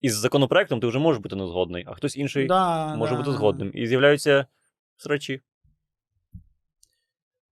[0.00, 3.18] Із законопроектом ти вже можеш бути незгодний, а хтось інший Да, може да.
[3.18, 3.70] бути згодним.
[3.74, 4.46] І з'являються
[4.96, 5.40] срачі.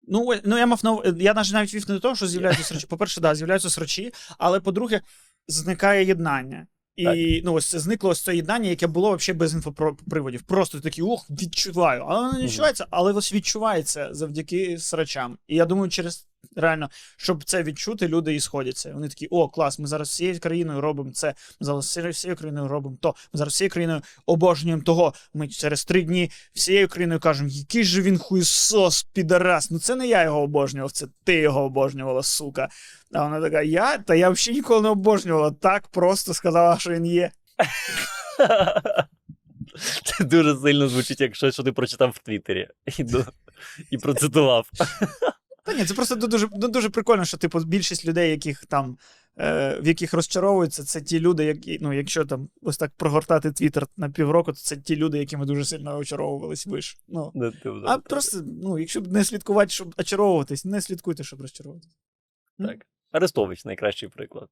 [0.02, 2.86] Ну, ну я мав на я навіть навіть вів не до того, що з'являються срачі.
[2.86, 5.00] По-перше, да, з'являються срачі, але по-друге,
[5.48, 6.66] зникає єднання.
[6.96, 7.44] І Так.
[7.44, 10.42] ну, ось зникло ось це єднання, яке було взагалі без інфоприводів.
[10.42, 12.04] Просто такий, ох, відчуваю.
[12.08, 15.38] Але воно не відчувається, але ось відчувається завдяки срачам.
[15.46, 18.92] І я думаю, через реально, щоб це відчути, люди і сходяться.
[18.94, 22.96] Вони такі, о, клас, ми зараз всією країною робимо це, ми зараз всією- країною робимо
[23.00, 25.14] то, ми зараз всією країною обожнюємо того.
[25.34, 29.70] Ми через три дні всією країною кажемо, який же він хуйсос, підарас.
[29.70, 32.68] Ну це не я його обожнював, це ти його обожнювала, сука.
[33.12, 33.98] А вона така, я?
[33.98, 35.50] Та я взагалі ніколи не обожнювала.
[35.50, 37.30] Так просто сказала, що він є.
[40.04, 42.68] Це дуже сильно звучить, як щось, що ти прочитав в Твіттері
[43.90, 44.66] і процитував.
[45.62, 48.98] Та ні, це просто дуже, ну, дуже прикольно, що типу більшість людей, яких там.
[49.38, 53.86] Е, в яких розчаровуються, це ті люди, які, ну, якщо там ось так прогортати Твіттер
[53.96, 56.96] на півроку, то це ті люди, якими дуже сильно очаровувались ви ж.
[57.08, 61.90] Ну, Ну, ти а просто, ну, якщо не слідкувати, щоб очаровуватись, не слідкуйте, щоб розчаровуватись.
[62.58, 62.86] Так.
[63.12, 64.48] Арестович найкращий приклад.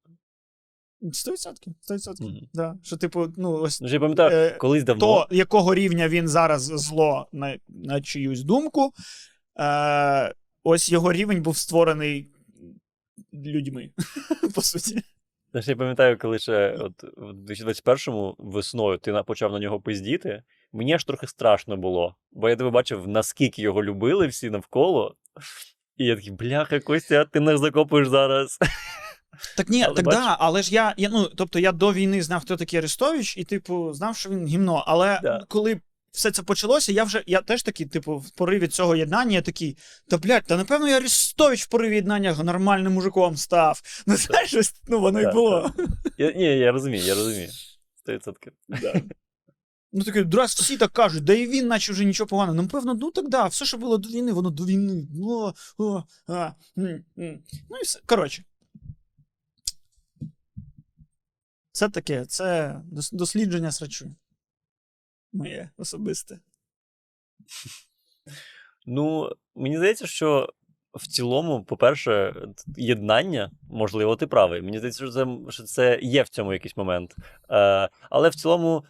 [1.03, 1.75] 100%.
[1.81, 2.49] 100%.
[2.55, 2.79] Мгм.
[2.83, 5.01] Що, типу, ну, ось Ну, я пам'ятаю, Е, колись давно.
[5.01, 8.93] то, якого рівня він зараз зло на, на чиюсь думку,
[9.61, 12.31] е, ось його рівень був створений
[13.33, 13.91] людьми,
[14.55, 15.03] по суті.
[15.51, 20.43] Знаєш, я пам'ятаю, коли ще от в 2021-му весною ти почав на нього пиздіти.
[20.73, 25.17] Мені аж трохи страшно було, бо я тебе бачив, наскільки його любили всі навколо.
[25.97, 28.59] І я такий, бляха, Костя, ти нас закопуєш зараз.
[29.57, 32.23] Так ні, Але так бачиш- да, але ж я, я, ну, тобто я до війни
[32.23, 34.85] знав, хто такий Арестович, і, типу, знав, що він гімно.
[34.87, 35.45] Але Да.
[35.49, 35.81] коли
[36.13, 39.77] все це почалося, я вже я теж такий, типу, в пориві цього єднання, я такий,
[40.09, 43.83] та блядь, та напевно я Арестович в пориві єднання нормальним мужиком став.
[44.07, 45.73] Ну, знаєш, ось, ну воно і було.
[46.19, 47.49] Я, ні, я розумію, я розумію.
[48.07, 48.33] 100%.
[48.69, 49.03] Да.
[49.93, 52.63] Ну такий, раз всі так кажуть, да і він, наче вже нічого поганого.
[52.63, 55.09] Ну, певно, ну так да, все, що було до війни, воно до війни.
[55.15, 57.43] Ну, о, а, м, м.
[57.71, 58.01] ну і все.
[58.07, 58.45] Коротше.
[61.73, 62.77] Це таке, це
[63.13, 64.15] дослідження срачу.
[65.33, 66.41] Моє особисте.
[68.87, 70.49] Ну, мені здається, що
[70.95, 72.35] в цілому, по-перше,
[72.77, 74.63] єднання, можливо, ти правий.
[74.63, 77.17] Мені здається, що це, що це є в цьому якийсь момент.
[77.51, 78.85] Е, але в цілому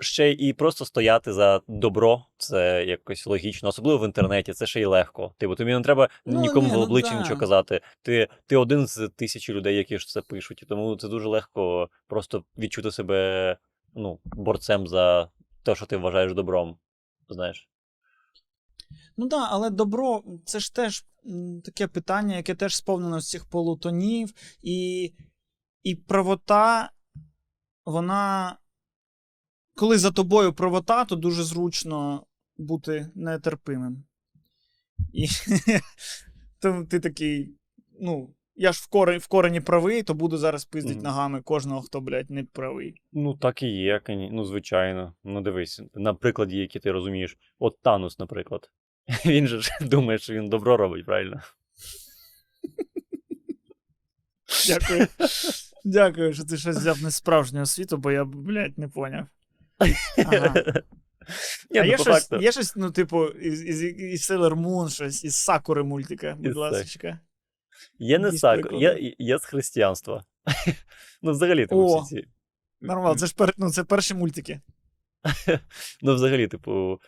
[0.00, 4.84] ще і просто стояти за добро, це якось логічно, особливо в інтернеті, це ще й
[4.84, 5.34] легко.
[5.38, 7.20] Типу, тобі не треба Ну, нікому ні, в ну обличчя да.
[7.20, 7.80] нічого казати.
[8.02, 10.62] Ти, ти один з тисячі людей, які ж це пишуть.
[10.62, 13.56] І тому це дуже легко просто відчути себе
[13.94, 15.28] ну, борцем за
[15.62, 16.78] те, що ти вважаєш добром.
[17.28, 17.68] Знаєш.
[19.16, 21.04] Ну так, да, але добро це ж теж
[21.64, 25.12] таке питання, яке теж сповнено з цих полутонів, і,
[25.82, 26.90] і правота,
[27.84, 28.56] вона.
[29.74, 34.04] Коли за тобою правота, то дуже зручно бути нетерпимим.
[35.12, 35.28] І
[36.58, 37.54] то ти такий,
[38.00, 41.04] ну, я ж в корені, в корені правий, то буду зараз пиздить Мгм.
[41.04, 42.94] ногами кожного, хто, блядь, не правий.
[43.12, 45.14] Ну, так і є, ну, звичайно.
[45.24, 47.36] Ну, дивись, на прикладі, які ти розумієш.
[47.58, 48.70] От Танус, наприклад.
[49.26, 51.40] Він же ж думає, що він добро робить, правильно?
[54.66, 55.06] Дякую.
[55.84, 59.26] Дякую, що ти щось взяв не з справжнього світу, бо я, блядь, не поняв.
[60.18, 60.54] Ага.
[61.70, 62.44] Ні, а ну, є по щось, факту.
[62.44, 67.18] є щось, ну, типу, із, із, із Sailor Moon, щось, із Сакури мультика, будь ласка.
[67.98, 68.82] Є не сак, приколи.
[68.82, 70.24] є, є з християнства.
[71.22, 72.00] ну, взагалі, типу, О.
[72.00, 72.28] всі ці.
[72.80, 74.60] Нормально, це ж пер, ну, це перші мультики.
[76.02, 77.00] Ну, взагалі, типу,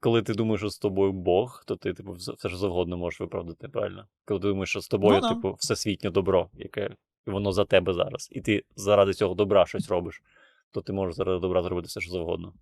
[0.00, 3.20] коли ти думаєш, що з тобою Бог, то ти, типу, все все ж завгодно можеш
[3.20, 4.06] виправдати, правильно?
[4.24, 6.90] Коли ти думаєш, що з тобою, Ну типу, всесвітнє добро, яке
[7.26, 10.22] воно за тебе зараз, і ти заради цього добра щось робиш,
[10.70, 12.52] то ти можеш заради добра зробити все, що завгодно.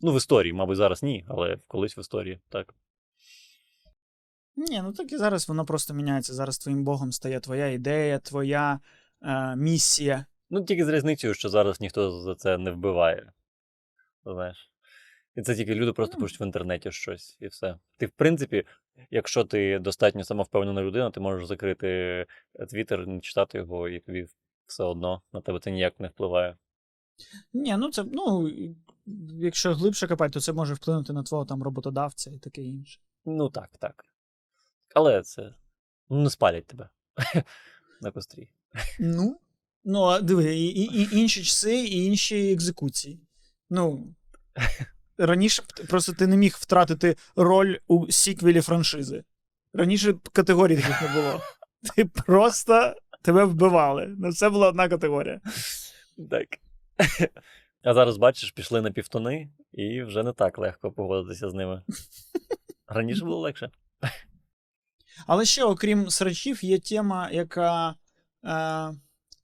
[0.00, 2.74] Ну, в історії, мабуть, зараз ні, але колись в історії, так.
[4.56, 6.34] Ні, ну так і зараз воно просто міняється.
[6.34, 8.80] Зараз твоїм богом стає твоя ідея, твоя
[9.22, 10.26] е, місія.
[10.50, 13.32] Ну, тільки з різницею, що зараз ніхто за це не вбиває.
[14.24, 14.70] Знаєш.
[15.36, 16.22] І це тільки люди просто Ну.
[16.22, 17.78] пишуть в інтернеті щось і все.
[17.96, 18.64] Ти, в принципі,
[19.10, 22.26] якщо ти достатньо самовпевнена людина, ти можеш закрити
[22.70, 24.26] Твіттер, не читати його, і тобі
[24.66, 26.56] все одно на тебе це ніяк не впливає.
[27.52, 28.50] Ні, ну це, ну,
[29.40, 33.00] якщо глибше копати, то це може вплинути на твого там роботодавця і таке інше.
[33.24, 34.04] Ну так, так.
[34.96, 35.54] Але це
[36.10, 36.88] ну, не спалять тебе
[38.00, 38.48] на кострі.
[39.00, 39.40] Ну,
[39.84, 43.20] ну, а диви, і, і, інші часи, і інші екзекуції.
[43.70, 44.14] Ну.
[45.18, 49.24] Раніше просто ти не міг втратити роль у сіквелі франшизи.
[49.72, 51.40] Раніше категорій таких не було.
[51.96, 54.14] Ти просто тебе вбивали.
[54.18, 55.40] Ну, це була одна категорія.
[56.30, 56.48] Так.
[57.82, 61.82] А зараз, бачиш, пішли на півтони, і вже не так легко погодитися з ними.
[62.86, 63.70] Раніше було легше.
[65.26, 67.94] Але ще, окрім срачів, є тема, яка
[68.44, 68.94] е,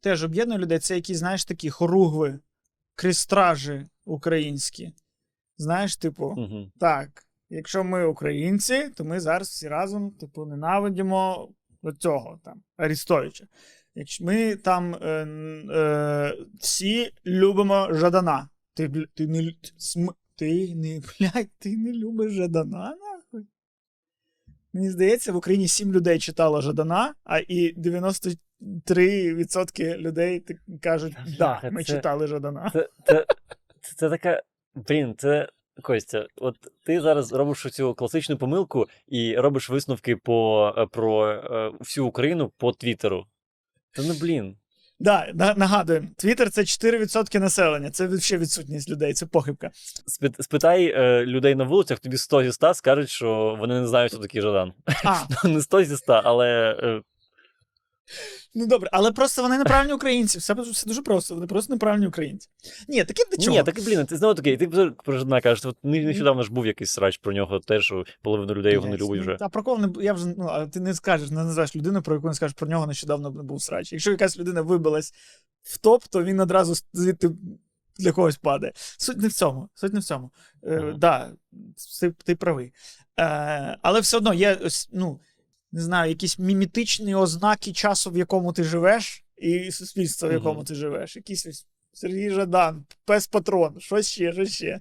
[0.00, 0.78] теж об'єднує людей.
[0.78, 2.38] Це якісь, знаєш, такі хоругви,
[2.94, 4.92] крістражі українські.
[5.58, 6.70] Знаєш, типу, Угу.
[6.80, 11.48] так, якщо ми українці, то ми зараз всі разом, типу, ненавидимо
[11.98, 13.46] цього там, Арістовича.
[13.94, 15.26] Якщо ми там е,
[15.74, 18.48] е, всі любимо Жадана.
[18.74, 22.96] Ти, ти не см, ти не, блядь, ти не любиш Жадана.
[24.72, 30.44] Мені здається, в Україні 7 людей читало Жадана, а і 93% людей
[30.82, 32.70] кажуть, да, ми це- читали Жадана.
[32.72, 33.26] Це, це,
[33.80, 34.42] це, це така.
[34.74, 35.48] Блін, це.
[35.82, 36.56] Костя, от
[36.86, 42.52] ти зараз робиш цю класичну помилку і робиш висновки по, е, про е, всю Україну
[42.56, 43.26] по Твіттеру.
[43.94, 44.56] Та ну блін.
[45.02, 47.90] Да, на- нагадуємо, Твіттер це 4% населення.
[47.90, 49.70] Це взагалі відсутність людей, це похибка.
[50.06, 54.12] Спит- Спитай е, людей на вулицях, тобі 100 зі 100 скажуть, що вони не знають,
[54.12, 54.72] хто такий Жадан.
[55.04, 55.16] А,
[55.48, 57.00] не 100 зі 100, але е,
[58.54, 60.38] ну добре, але просто вони неправильні українці.
[60.38, 62.48] Все, все дуже просто, вони просто неправильні українці.
[62.88, 63.56] Ні, таке до чого?
[63.56, 64.68] Ні, так блін, ти знову таки, ти
[65.04, 68.72] про Жадана кажеш, от нещодавно ж був якийсь срач про нього, теж що половина людей
[68.72, 69.36] його не любить ну, вже.
[69.40, 72.14] А про кого не я вже ну, а ти не скажеш, не називаєш людину, про
[72.14, 73.92] яку не скажеш про нього нещодавно не був срач.
[73.92, 75.14] Якщо якась людина вибилась
[75.62, 77.30] в топ, то він одразу звідти
[77.98, 78.72] для когось падає.
[78.76, 79.68] Суть не в цьому.
[79.74, 80.30] Суть не в цьому.
[80.62, 80.92] Е, Ага.
[80.98, 81.32] да,
[82.00, 82.72] ти, ти правий.
[83.20, 85.20] Е, але все одно є ось, ну,
[85.72, 90.74] не знаю, якісь мімітичні ознаки часу, в якому ти живеш, і суспільства, в якому ти
[90.74, 91.16] живеш.
[91.16, 94.80] Якісь Сергій Жадан, пес Патрон, щось ще, щось ще.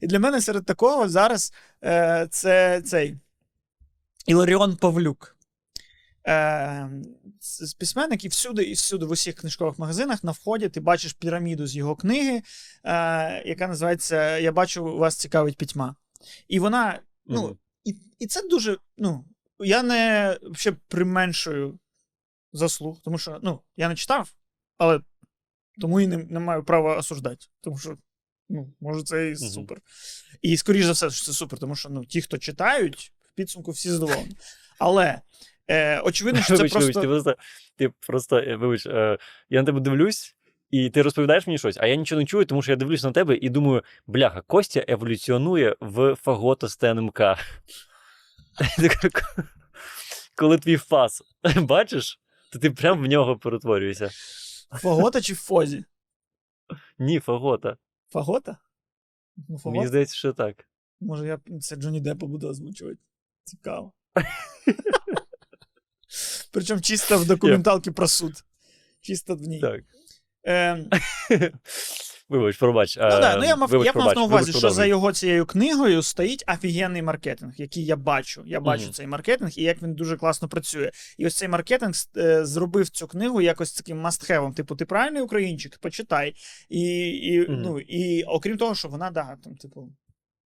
[0.00, 1.52] І для мене серед такого зараз
[1.84, 3.16] е, це цей
[4.26, 5.36] Іларіон Павлюк.
[6.26, 6.90] Е,
[7.40, 11.66] з письменник, і всюди, і всюди, в усіх книжкових магазинах на вході ти бачиш піраміду
[11.66, 12.42] з його книги,
[12.84, 15.96] е, яка називається Я бачу, вас цікавить пітьма.
[16.48, 17.58] І вона, ну, Мгм.
[17.84, 18.78] і, і це дуже.
[18.98, 19.24] Ну,
[19.60, 21.78] я не ще применшую
[22.52, 24.32] заслуг, тому що ну, я не читав,
[24.78, 25.00] але
[25.80, 27.46] тому і не, не маю права осуждати.
[27.60, 27.96] Тому що,
[28.48, 29.78] ну, може, це і супер.
[30.42, 33.70] І скоріш за все, що це супер, тому що ну, ті, хто читають, в підсумку
[33.70, 34.36] всі задоволені.
[34.78, 35.20] Але
[35.68, 37.34] е, очевидно, що це Вибач, вибач, ти просто,
[37.76, 39.18] ти просто е, вибач, е,
[39.50, 40.36] я на тебе дивлюсь,
[40.70, 43.12] і ти розповідаєш мені щось, а я нічого не чую, тому що я дивлюсь на
[43.12, 47.20] тебе і думаю, бляха, Костя еволюціонує в фагота з ТНМК.
[50.34, 51.22] Коли твій фас
[51.56, 52.20] бачиш,
[52.52, 54.10] то ти прям в нього перетворюєшся.
[54.70, 55.84] Фагота чи Фозі?
[56.98, 57.76] Ні, фагота.
[58.08, 58.56] Фагота?
[59.48, 60.68] Ну, Мені здається, що так.
[61.00, 62.98] Може, я це Джонні Деппа буду озвучувати.
[63.44, 63.92] Цікаво.
[66.52, 68.44] Причому чисто в документалці про суд.
[69.00, 69.60] Чисто в ній.
[69.60, 69.84] Так.
[70.44, 70.90] Ем,
[72.30, 72.96] Вибач, пробач.
[72.96, 75.46] Ну, да, ну я мав, вибач, я мав на увазі, вибач, що за його цією
[75.46, 78.42] книгою стоїть офігенний маркетинг, який я бачу.
[78.46, 78.92] Я бачу Мгм.
[78.92, 80.90] цей маркетинг і як він дуже класно працює.
[81.18, 84.54] І ось цей маркетинг е, зробив цю книгу якось таким must-have.
[84.54, 86.34] Типу, ти правильний українчик, почитай.
[86.68, 87.62] І, і, Мгм.
[87.62, 89.92] ну, і окрім того, що вона, да, там, типу,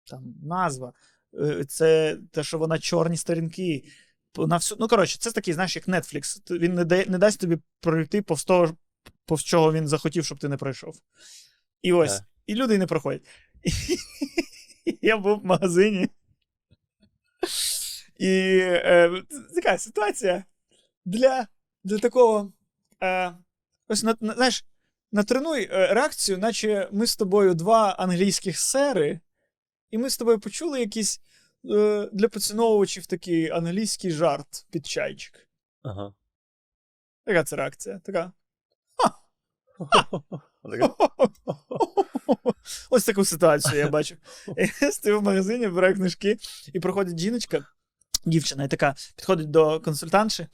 [0.10, 0.94] там назва,
[1.40, 3.84] е, це те, що вона чорні сторінки.
[4.38, 4.78] На всю...
[4.80, 6.58] Ну, коротше, це такий, знаєш, як Netflix.
[6.60, 8.78] Він не, дає, не дасть тобі пройти повз того,
[9.26, 10.96] повз чого він захотів, щоб ти не пройшов.
[11.84, 12.28] І ось, Так.
[12.46, 13.22] і люди не проходять.
[15.02, 16.10] Я був в магазині.
[18.18, 19.24] І е,
[19.56, 20.44] така ситуація
[21.06, 21.48] для,
[21.84, 22.54] для такого.
[23.04, 23.34] Е,
[23.88, 24.66] ось на, на, знаєш,
[25.12, 29.20] натренуй е, реакцію, наче ми з тобою два англійських сери,
[29.92, 31.22] і ми з тобою почули якийсь
[31.72, 35.48] е, для поціновувачів такий англійський жарт під чайчик.
[35.82, 36.14] Ага.
[37.26, 38.00] Яка це реакція?
[38.00, 38.32] Така.
[39.78, 40.24] Отака.
[42.90, 44.16] Ось таку ситуацію я бачу.
[44.82, 46.38] Я стою в магазині, беру книжки,
[46.74, 47.66] і проходить жіночка
[48.26, 50.48] дівчина, і така підходить до консультантші,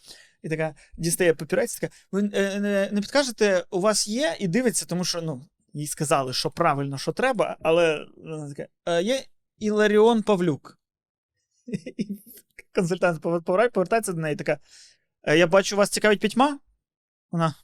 [0.44, 4.86] і така дістає папірець, така: ви е, не, не підкажете, у вас є, і дивиться,
[4.86, 9.24] тому що ну, їй сказали, що правильно, що треба, але вона така, «Е, є
[9.58, 10.80] Іларіон Павлюк.
[11.98, 12.08] І
[12.76, 14.58] консультант повер- повер- повертається до неї, така:
[15.24, 16.60] «Е, Я бачу, вас цікавить пітьма?
[17.32, 17.56] Вона.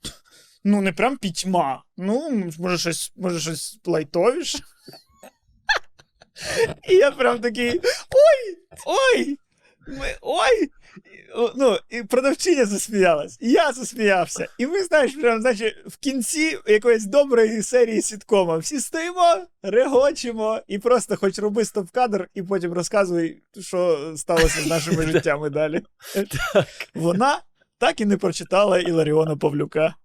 [0.67, 1.83] Ну, не прям пітьма.
[1.97, 4.59] Ну, може, щось, може, щось лайтовіше.
[6.89, 7.81] І я прям такий.
[8.09, 8.57] Ой!
[8.85, 9.37] Ой!
[9.87, 10.71] Ми, ой!
[11.55, 14.47] Ну, і продавчиня засміялась, і я засміявся.
[14.57, 20.79] І ми, знаєш, прям, значить, в кінці якоїсь доброї серії сіткома всі стоїмо, регочемо, і
[20.79, 25.81] просто хоч роби стоп-кадр, і потім розказуй, що сталося з нашими життями далі.
[26.95, 27.39] Вона
[27.77, 29.95] так і не прочитала Іларіона Павлюка.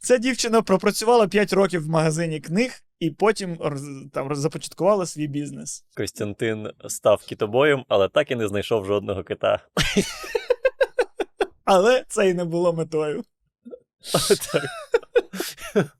[0.00, 3.58] Ця дівчина пропрацювала 5 років в магазині книг і потім
[4.12, 5.84] там започаткувала свій бізнес.
[5.96, 9.60] Костянтин став китобоєм, але так і не знайшов жодного кита.
[11.64, 13.24] Але це і не було метою.
[14.52, 14.64] Так.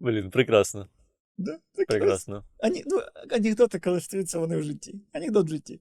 [0.00, 0.88] Блін, прекрасно.
[1.38, 1.58] Да?
[1.74, 2.44] Так Прекрасно.
[2.58, 4.94] Ані, ну, анекдоти, коли стаються вони в житті.
[5.12, 5.80] Анекдот в житті.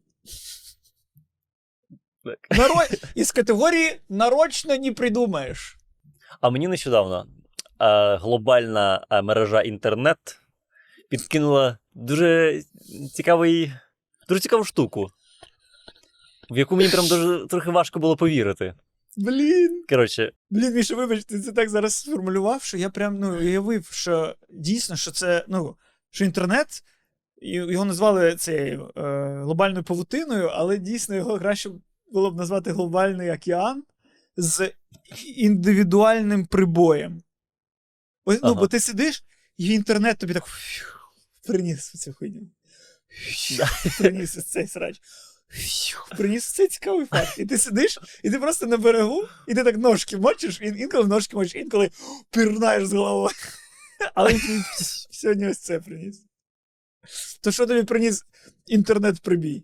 [2.25, 2.57] Так.
[2.59, 2.75] Наро...
[3.15, 5.77] Із категорії нарочно не придумаєш.
[6.41, 7.27] А мені нещодавно
[7.79, 10.17] е, глобальна мережа інтернет
[11.09, 12.61] підкинула дуже
[13.13, 13.73] цікавий,
[14.29, 15.07] дуже цікаву штуку,
[16.49, 18.73] в яку мені прям дуже трохи важко було повірити.
[19.17, 19.83] Блін.
[19.89, 24.35] Коротше, Блін, Міша, вибач, ти це так зараз сформулював, що я прям ну, уявив, що
[24.49, 25.75] дійсно, що це, ну,
[26.11, 26.83] що інтернет,
[27.41, 29.01] його назвали цією е,
[29.43, 31.69] глобальною павутиною, але дійсно його краще
[32.13, 33.83] було б назвати глобальний океан
[34.37, 34.71] з
[35.35, 37.23] індивідуальним прибоєм.
[38.25, 38.59] Ось, Ну, Ага.
[38.59, 39.23] бо ти сидиш,
[39.57, 40.43] і інтернет тобі так
[41.47, 42.41] приніс цю хуйню.
[43.99, 45.01] Приніс цей срач.
[46.17, 47.39] Приніс цей цікавий факт.
[47.39, 51.07] І ти сидиш, і ти просто на берегу, і ти так ножки мочиш, і інколи
[51.07, 51.91] ножки мочиш, інколи
[52.29, 53.35] пірнаєш з головою.
[54.13, 54.39] Але
[55.11, 56.25] сьогодні ось це приніс.
[57.41, 58.25] То що тобі приніс
[58.65, 59.63] інтернет-прибій?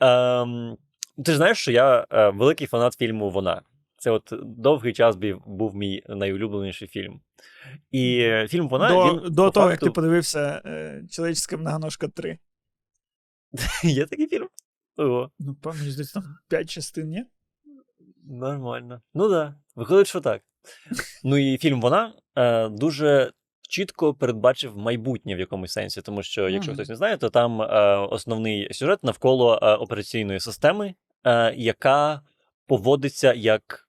[0.00, 0.76] ем,
[1.24, 3.62] ти ж знаєш, що я е, великий фанат фільму Вона.
[3.96, 7.20] Це от довгий час був мій найулюбленіший фільм.
[7.90, 8.88] І фільм Вона.
[8.88, 12.38] до він, до того, як ти подивився е, Чоловічська многоножка 3.
[13.84, 14.48] Є такий фільм?
[14.96, 15.30] Ого.
[15.38, 17.24] Ну, пам'ятаю, здається, там 5 частин, ні?
[18.24, 19.02] Нормально.
[19.14, 19.30] Ну так.
[19.30, 19.54] Да.
[19.76, 20.42] Виходить, що так.
[21.24, 23.32] Ну і фільм вона е, дуже
[23.68, 26.76] чітко передбачив майбутнє в якомусь сенсі, тому що, якщо Мгм.
[26.76, 32.20] хтось не знає, то там е, основний сюжет навколо е, операційної системи, е, яка
[32.66, 33.88] поводиться як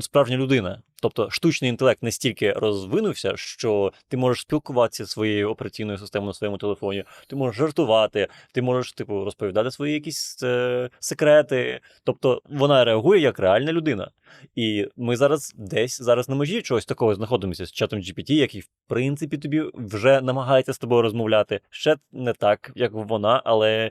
[0.00, 0.82] справжня людина.
[1.02, 6.58] Тобто штучний інтелект настільки розвинувся, що ти можеш спілкуватися зі своєю операційною системою на своєму
[6.58, 11.80] телефоні, ти можеш жартувати, ти можеш типу розповідати свої якісь е, секрети.
[12.04, 14.10] Тобто вона реагує як реальна людина.
[14.54, 18.68] І ми зараз десь зараз на межі чогось такого знаходимося з чатом GPT, який в
[18.88, 21.60] принципі тобі вже намагається з тобою розмовляти.
[21.70, 23.90] Ще не так, як вона, але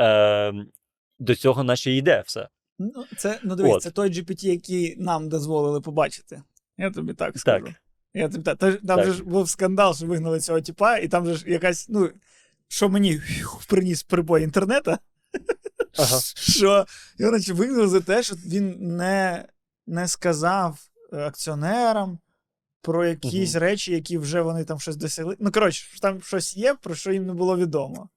[0.00, 0.52] е,
[1.18, 2.48] до цього наче йде все.
[2.78, 3.82] Ну, це, ну дивись, От.
[3.82, 6.42] це той GPT, який нам дозволили побачити.
[6.76, 7.64] Я тобі так скажу.
[7.66, 7.74] Так.
[8.14, 8.58] Я тобі так.
[8.58, 9.06] Там Так.
[9.06, 12.10] же ж був скандал, що вигнали цього типа, і там же ж якась, ну,
[12.68, 13.20] що мені
[13.68, 14.98] приніс прибой інтернета,
[15.98, 16.20] Ага.
[16.34, 16.86] що
[17.18, 19.48] його наче вигнали за те, що він не,
[19.86, 20.78] не сказав
[21.12, 22.18] е, акціонерам
[22.82, 23.60] про якісь Мгм.
[23.60, 25.36] речі, які вже вони там щось досягли.
[25.40, 28.08] Ну, коротше, там щось є, про що їм не було відомо.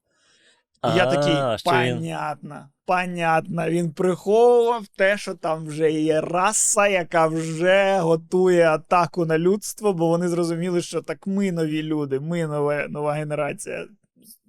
[0.83, 3.69] І я такий, понятно, понятно.
[3.69, 10.07] Він приховував те, що там вже є раса, яка вже готує атаку на людство, бо
[10.07, 13.87] вони зрозуміли, що так ми нові люди, ми нове, нова генерація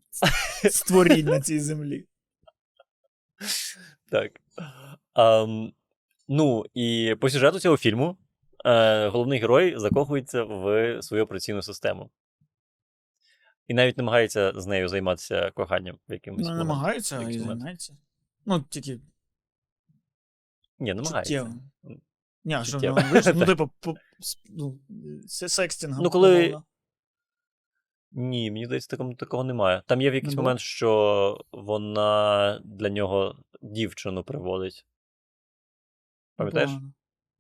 [0.71, 2.07] створінь на цій землі.
[4.11, 4.33] Так.
[5.15, 5.73] Ам,
[6.29, 8.17] ну, і по сюжету цього фільму
[8.65, 12.11] е, головний герой закохується в свою операційну систему.
[13.69, 16.69] І навіть намагається з нею займатися коханням в якимось Ну, момент.
[16.69, 17.45] намагаються і момент.
[17.45, 17.97] займаються.
[18.47, 19.01] Ну, тільки
[20.79, 21.55] Ні, намагається.
[22.45, 23.33] Ні, а що вийшло?
[23.35, 23.71] Ну, типу,
[24.49, 24.79] ну,
[25.27, 25.49] се-
[26.03, 26.63] Ну, коли-
[28.15, 29.83] Ні, мені здається, такого, такого немає.
[29.87, 34.87] Там є в якийсь момент, що вона для нього дівчину приводить.
[36.37, 36.71] Пам'ятаєш?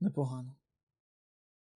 [0.00, 0.54] Непогано.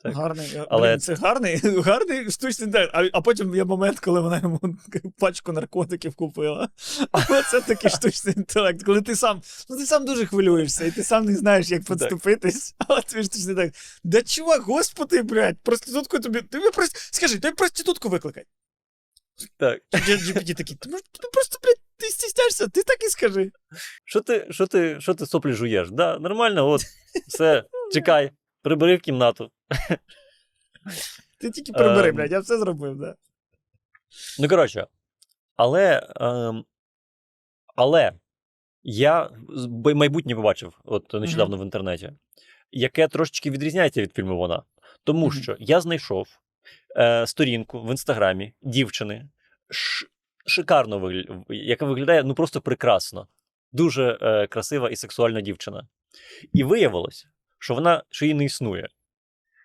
[0.04, 0.14] Так.
[0.16, 2.91] Гарний, е, Але- блін, це гарний, гарний штучний інтелект.
[2.95, 4.60] А, а потім є момент, коли вона йому
[5.18, 6.70] пачку наркотиків купила.
[7.12, 11.04] Але це такий штучний інтелект, коли ти сам, ну ти сам дуже хвилюєшся, і ти
[11.04, 12.76] сам не знаєш, як підступитись.
[12.78, 13.76] Але твій штучний інтелект.
[14.04, 16.41] Да чувак, господи, блядь, проститутку тобі.
[16.41, 18.47] Тобі просто, скажи, тобі проститутку викликать.
[19.58, 19.80] Так.
[19.93, 23.51] GPT такий, ти ти просто, блядь, ти стісняєшся, ти так і скажи.
[24.06, 25.89] Що ти, що ти, що ти соплі жуєш?
[25.91, 26.82] Да, нормально, от,
[27.28, 28.32] все, чекай,
[28.64, 29.51] прибери в кімнату.
[31.39, 32.16] Ти тільки прибери, Ем.
[32.16, 33.16] блядь, я все зробив, да.
[34.39, 34.88] Ну, коротше,
[35.55, 36.66] але, ем,
[37.76, 38.11] але
[38.84, 39.30] я
[39.95, 42.11] майбутнє побачив от нещодавно в інтернеті,
[42.72, 44.64] яке трошечки відрізняється від фільму вона.
[45.03, 45.41] Тому Мгм.
[45.41, 46.28] що я знайшов
[46.97, 49.30] е, сторінку в інстаграмі дівчини,
[49.70, 50.07] ш-
[50.45, 51.43] шикарно вигля...
[51.49, 53.28] яка виглядає ну просто прекрасно.
[53.72, 55.88] Дуже е, красива і сексуальна дівчина.
[56.53, 57.28] І виявилось,
[57.64, 58.89] що вона що її не існує.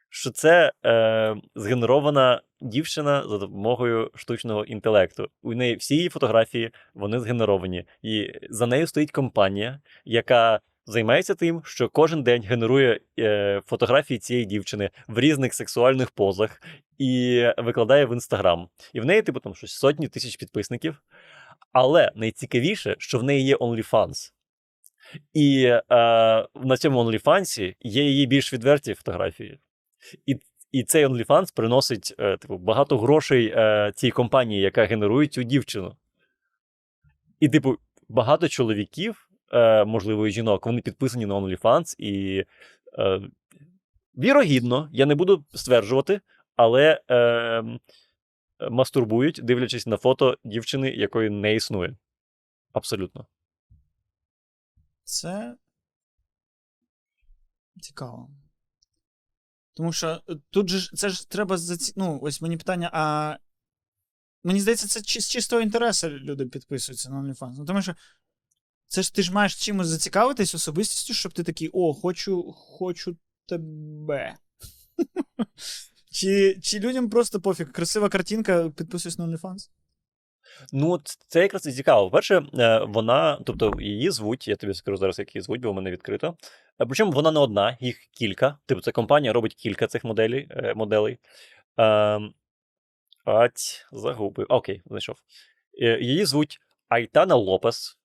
[0.09, 5.29] Що це е, згенерована дівчина за допомогою штучного інтелекту.
[5.43, 7.85] У неї всі її фотографії вони згенеровані.
[8.03, 14.47] І за нею стоїть компанія, яка займається тим, що кожен день генерує е, фотографії цієї
[14.47, 16.63] дівчини в різних сексуальних позах
[16.99, 18.69] і викладає в інстаграм.
[18.93, 21.03] І в неї, типу, там щось сотні тисяч підписників.
[21.73, 24.33] Але найцікавіше, що в неї є OnlyFans.
[25.33, 25.83] І е,
[26.55, 29.59] на цьому OnlyFans є її більш відверті фотографії.
[30.27, 30.37] І,
[30.73, 35.97] і цей OnlyFans приносить е, типу, багато грошей е, цій компанії, яка генерує цю дівчину.
[37.41, 37.79] І, типу,
[38.09, 42.45] багато чоловіків, е, можливо, і жінок, вони підписані на OnlyFans, і
[42.99, 43.21] е,
[44.19, 46.21] вірогідно, я не буду стверджувати,
[46.57, 47.65] але е,
[48.71, 51.97] мастурбують, дивлячись на фото дівчини, якої не існує.
[52.73, 53.27] Абсолютно.
[55.09, 55.57] Це
[57.81, 58.31] цікаво.
[59.75, 61.93] Тому що е, тут же це ж треба заці...
[61.97, 63.37] Ну, ось мені питання, а
[64.45, 67.55] мені здається, це з чистого інтересу люди підписуються на OnlyFans.
[67.59, 67.95] Ну, тому що
[68.87, 74.37] це ж ти ж маєш чимось зацікавитись особистістю, щоб ти такий, о, хочу, хочу тебе.
[76.11, 79.71] Чи, чи людям просто пофіг, красива картинка, підписуюсь на OnlyFans?
[80.73, 82.11] Ну, це якраз і цікаво.
[82.11, 85.75] Перше, е, вона, тобто її звуть, я тобі скажу зараз, як її звуть, бо в
[85.75, 86.37] мене відкрито.
[86.81, 88.59] Е, Причому вона не одна, їх кілька.
[88.67, 90.47] Типу, ця компанія робить кілька цих моделей.
[90.51, 91.19] е, моделей.
[91.77, 92.35] Ем,
[93.25, 94.47] Ать, загубив.
[94.49, 95.17] Окей, знайшов.
[96.01, 97.99] Її звуть Айтана Лопес.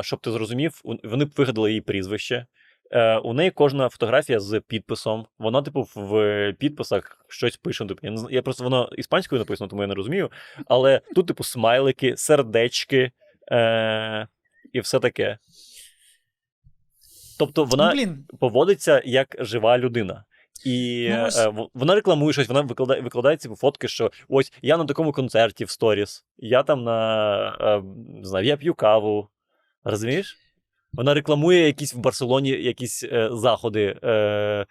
[0.00, 2.46] Щоб ти зрозумів, вони вигадали її прізвище.
[2.92, 5.26] Е, У неї кожна фотографія з підписом.
[5.38, 7.86] Вона, типу, в підписах щось пише.
[7.86, 10.30] Типу, я, я просто воно іспанською написано, тому я не розумію.
[10.66, 13.10] Але тут, типу, смайлики, сердечки
[13.52, 14.28] е-
[14.72, 15.38] і все таке.
[17.38, 20.24] Тобто вона Ну, блін, поводиться як жива людина.
[20.64, 24.76] І Ну, ось- е, вона рекламує щось, вона викладає, викладає ці фотки, що ось я
[24.76, 27.82] на такому концерті в сторіс, я там на е,
[28.22, 29.28] знаю, я п'ю каву.
[29.84, 30.38] Розумієш?
[30.92, 34.66] Вона рекламує якісь в Барселоні якісь е, заходи, е,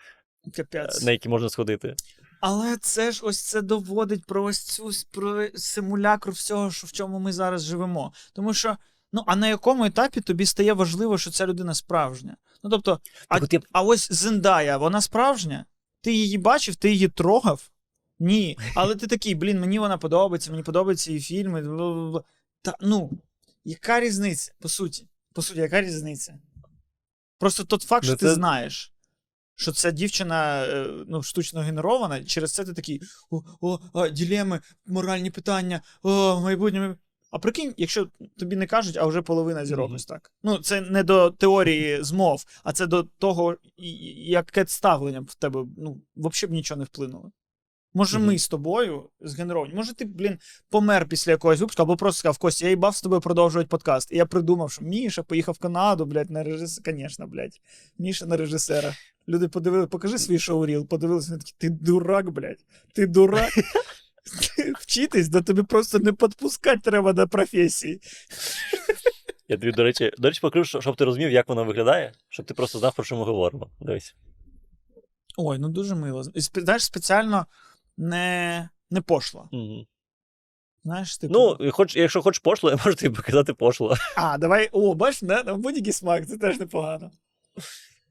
[0.56, 1.04] капець.
[1.04, 1.96] на які можна сходити.
[2.42, 7.20] Але це ж ось це доводить про ось цю про симулякр всього, що в чому
[7.20, 8.14] ми зараз живемо.
[8.34, 8.78] Тому що,
[9.14, 12.36] ну а на якому етапі тобі стає важливо, що ця людина справжня?
[12.64, 13.00] Ну тобто,
[13.30, 15.66] а, я- а ось Зендая, вона справжня?
[16.02, 17.70] Ти її бачив, ти її трогав?
[18.20, 18.58] Ні.
[18.76, 21.62] Але ти такий, блін, мені вона подобається, мені подобаються її фільми.
[21.62, 22.24] бла-бла-бла».
[22.62, 23.10] Та ну,
[23.66, 24.52] яка різниця?
[24.60, 26.40] По суті, по суті, яка різниця?
[27.40, 28.94] Просто тот факт, що Ну, ти це- знаєш,
[29.56, 34.60] що ця дівчина е, ну, штучно генерована, через це ти такий: о, о, о ділеми,
[34.86, 36.80] моральні питання, о, майбутнє.
[36.80, 37.06] майбутнє».
[37.32, 38.08] А прикинь, якщо
[38.38, 40.32] тобі не кажуть, а вже половина зірок ось так.
[40.44, 46.02] Ну, це не до теорії змов, а це до того, яке ставлення в тебе, ну,
[46.16, 47.32] взагалі б нічого не вплинуло.
[47.94, 48.28] Може, Мгм.
[48.28, 49.74] ми з тобою згенеровані.
[49.74, 50.40] Може, ти, блін,
[50.70, 54.12] помер після якогось випуску, або просто сказав, Костя, я їбав з тобою продовжувати подкаст.
[54.12, 56.98] І я придумав, що Міша поїхав в Канаду, блядь, на режисера.
[56.98, 57.60] Звісно, блядь.
[57.98, 58.96] Міша на режисера.
[59.28, 62.66] Люди подивили, покажи свій шоуріл, подивилися, вони такі, ти дурак, блядь.
[62.96, 63.52] Ти дурак.
[64.80, 68.02] Вчитись, да тобі просто не підпускати треба до професії.
[69.48, 72.54] Я тобі, до речі, до речі, покажу, щоб- ти розумів, як вона виглядає, щоб ти
[72.54, 73.70] просто знав, про що ми говоримо.
[73.80, 74.16] Дивись.
[75.38, 76.24] Ой, ну дуже мило.
[76.34, 77.46] І знаєш, спеціально
[77.98, 79.50] не, не пошло.
[79.52, 79.88] Угу.
[80.84, 81.34] Знаєш, типу.
[81.34, 83.96] Ну, хоч, якщо хочеш пошло, я можу тобі показати пошло.
[84.16, 84.70] А, давай.
[84.72, 85.44] О, бачиш, не?
[85.44, 87.12] на будь-який смак, це теж непогано.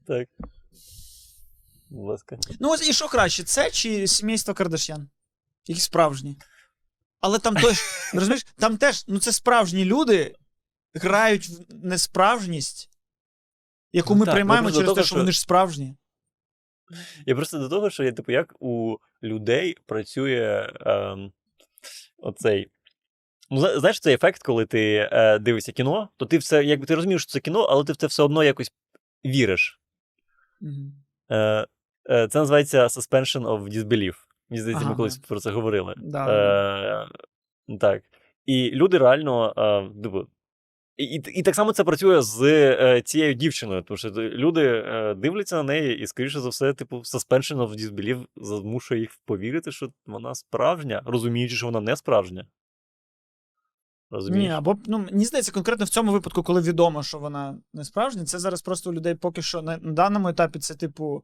[0.07, 0.27] Так.
[1.89, 2.37] Будь ласка.
[2.59, 5.09] Ну, ось і що краще, це чи сімейство Кардашян?
[5.67, 6.37] Які справжні.
[7.19, 7.79] Але там теж,
[8.13, 10.35] розумієш, там теж, ну це справжні люди
[10.93, 12.89] грають в несправжність,
[13.91, 15.95] яку Ну ми так, приймаємо через до те, що що- вони ж справжні.
[17.25, 21.31] Я просто до того, що я, типу, як у людей працює ем,
[22.17, 22.67] оцей.
[23.49, 27.21] Ну, знаєш, цей ефект, коли ти е, дивишся кіно, то ти все, якби ти розумієш,
[27.21, 28.71] що це кіно, але ти в це все одно якось
[29.25, 29.79] віриш.
[31.29, 31.67] Е,
[32.09, 34.13] е, це називається suspension of disbelief.
[34.49, 35.93] Мені здається, ми колись про це говорили.
[35.97, 37.07] Да.
[37.69, 38.03] Е, Так.
[38.45, 39.53] І люди реально.
[39.57, 40.27] Е, типу,
[40.97, 45.13] і, і, і так само це працює з е, цією дівчиною, тому що люди е,
[45.13, 49.89] дивляться на неї, і, скоріше за все, типу, suspension of disbelief змушує їх повірити, що
[50.05, 52.45] вона справжня, розуміючи, що вона не справжня.
[54.11, 54.47] Розумієш?
[54.47, 58.25] Ні, або ну мені здається, конкретно в цьому випадку, коли відомо, що вона не справжня,
[58.25, 61.23] це зараз просто у людей поки що на, на даному етапі це, типу,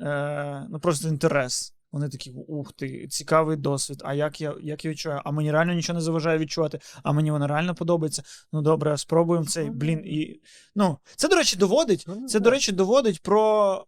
[0.00, 1.73] е, ну просто інтерес.
[1.94, 4.02] Вони такі, ух ти, цікавий досвід.
[4.04, 5.20] А як я як я відчуваю?
[5.24, 8.22] А мені реально нічого не заважає відчувати, а мені вона реально подобається.
[8.52, 9.70] Ну добре, спробуємо цей.
[9.70, 10.40] Блін, і.
[10.74, 12.04] Ну, це, до речі, доводить.
[12.06, 13.86] Ну, Це, до речі, доводить про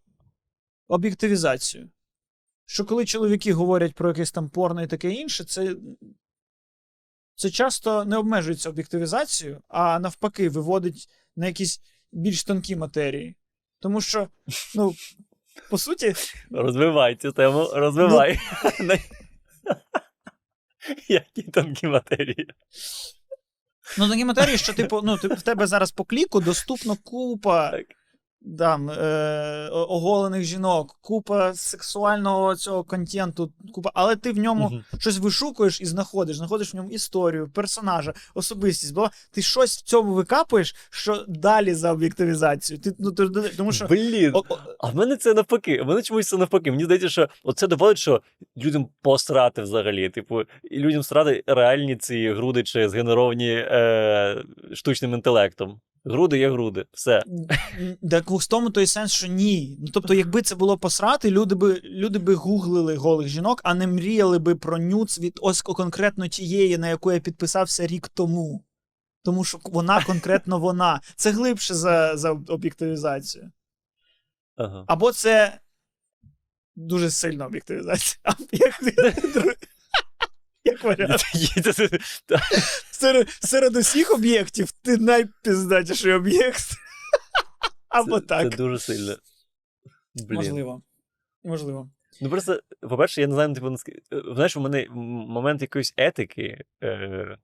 [0.88, 1.90] об'єктивізацію.
[2.66, 5.76] Що коли чоловіки говорять про якесь там порно і таке інше, це,
[7.34, 11.80] це часто не обмежується об'єктивізацією, а навпаки, виводить на якісь
[12.12, 13.36] більш тонкі матерії.
[13.80, 14.28] Тому що,
[14.74, 14.94] ну,
[15.70, 16.14] по суті,
[16.50, 18.38] Розвивай цю тему, розвивай.
[21.08, 22.48] Які тонкі матерії.
[23.98, 27.86] ну тонкі матерії, що типу, ну, в тебе зараз по кліку доступно купа Так.
[28.58, 34.84] Там, е, оголених жінок, купа сексуального цього контенту, купа, але ти в ньому Мгм.
[34.98, 38.94] щось вишукуєш і знаходиш, знаходиш в ньому історію, персонажа, особистість.
[38.94, 42.78] Бо ти щось в цьому викапуєш, що далі за об'єктивізацію.
[42.78, 43.86] Ти, ну, ти, тому що.
[43.86, 44.30] Блін.
[44.34, 45.82] о- о- А в мене це навпаки.
[45.82, 46.70] В мене чомусь це навпаки.
[46.70, 48.22] Мені здається, що оце доводить, що
[48.56, 50.08] людям посрати взагалі.
[50.08, 54.44] Типу, і людям срати реальні ці груди чи згенеровані е,
[54.74, 55.80] штучним інтелектом.
[56.06, 56.86] Груди є груди.
[56.92, 57.22] Все.
[58.10, 59.76] Так в тому той сенс, що ні.
[59.80, 63.86] Ну тобто, якби це було посрати, люди би люди би гуглили голих жінок, а не
[63.86, 68.64] мріяли би про нюц від ось конкретно тієї, на яку я підписався рік тому.
[69.22, 71.00] Тому що вона конкретно вона.
[71.16, 73.50] Це глибше за, за об'єктивізацію.
[74.56, 74.84] Ага.
[74.86, 75.58] Або це
[76.76, 78.22] дуже сильна об'єктивізація.
[80.66, 81.22] Як варіант.
[82.90, 86.64] Серед, серед усіх об'єктів ти найпіздатіший об'єкт.
[87.88, 88.50] Або Це- так.
[88.50, 89.16] Це дуже сильно.
[90.14, 90.36] Блін.
[90.36, 90.82] Можливо.
[91.44, 91.90] Можливо.
[92.20, 93.74] Ну просто, по-перше, я не знаю, типу,
[94.12, 96.64] е, Знаєш, у мене момент якоїсь етики.
[96.82, 97.38] Е...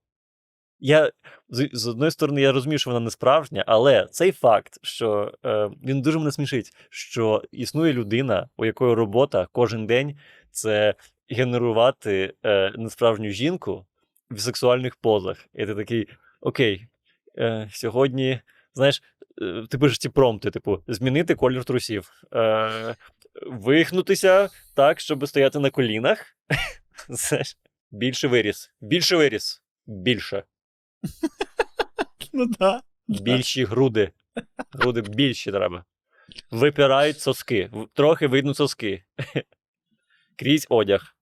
[0.84, 1.12] Я
[1.48, 5.70] з, з одної сторони, я розумію, що вона не справжня, але цей факт, що е,
[5.84, 10.18] він дуже мене смішить, що існує людина, у якої робота кожен день
[10.50, 10.94] це
[11.32, 13.86] генерувати е, несправжню жінку
[14.30, 15.46] в сексуальних позах.
[15.54, 16.08] І ти такий,
[16.40, 16.86] окей,
[17.38, 18.40] е, сьогодні,
[18.74, 19.02] знаєш,
[19.42, 22.96] е, ти пишеш ці промпти, типу, змінити колір трусів, е,
[23.46, 26.36] вихнутися так, щоб стояти на колінах.
[27.08, 27.56] Знаєш,
[27.90, 30.44] більше виріс, більше виріс, більше.
[32.32, 32.82] Ну так.
[33.08, 34.10] Більші груди.
[34.72, 35.84] Груди більші треба.
[36.50, 37.70] Випирають соски.
[37.92, 39.04] Трохи видно соски.
[40.36, 41.16] Крізь одяг.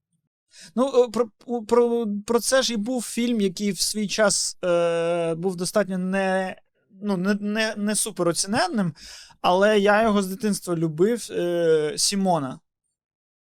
[0.75, 1.29] Ну, е, про,
[1.63, 6.57] про, про це ж і був фільм, який в свій час е, був достатньо не,
[7.03, 8.95] ну, не, не, не супероціненним,
[9.41, 11.29] але я його з дитинства любив.
[11.31, 12.61] Е, Сімона.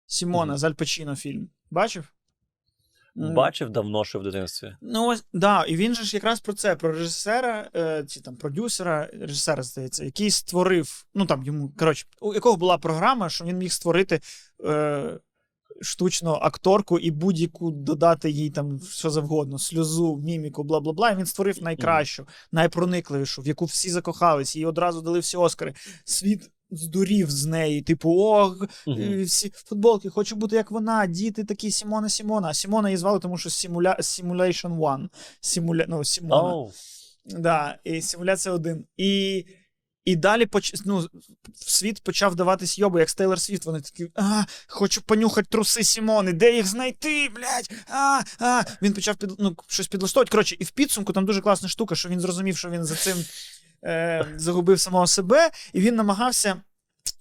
[0.07, 1.15] Сімона Мгм.
[1.15, 1.49] з фільм.
[1.71, 2.13] Бачив?
[3.15, 4.75] Бачив давно, що в дитинстві.
[4.81, 8.35] Ну, ось, да, і він же ж якраз про це, про режисера, е, чи там
[8.35, 13.57] продюсера, режисера, здається, який створив, ну там йому, коротше, у якого була програма, що він
[13.57, 14.21] міг створити
[14.65, 15.19] е,
[15.81, 21.09] штучну акторку і будь-яку додати їй там що завгодно, сльозу, міміку, бла бла бла.
[21.09, 25.73] І він створив найкращу, найпроникливішу, в яку всі закохались, їй одразу дали всі Оскари.
[26.05, 28.55] Світ здурів з неї, типу, о,
[28.87, 29.01] Мгм.
[29.01, 32.47] Е, всі футболки, хочу бути як вона, діти такі Сімона Сімона.
[32.47, 33.99] А Сімона її звали, тому що Simula...
[33.99, 35.07] Simulation One.
[35.41, 35.85] Симуля...
[35.87, 36.53] Ну, Сімона.
[36.53, 36.71] Оу.
[37.25, 38.85] Да, і симуляція один.
[38.97, 39.45] І,
[40.05, 40.73] і далі поч...
[40.85, 41.07] ну,
[41.55, 43.65] світ почав даватись йобу, як з Тейлор Свіфт.
[43.65, 48.63] Вони такі, а, хочу понюхати труси Сімони, де їх знайти, блядь, а, а.
[48.81, 49.31] Він почав під...
[49.39, 50.31] ну, щось підлаштовувати.
[50.31, 53.25] Коротше, і в підсумку там дуже класна штука, що він зрозумів, що він за цим
[53.85, 56.61] е, загубив самого себе, і він намагався.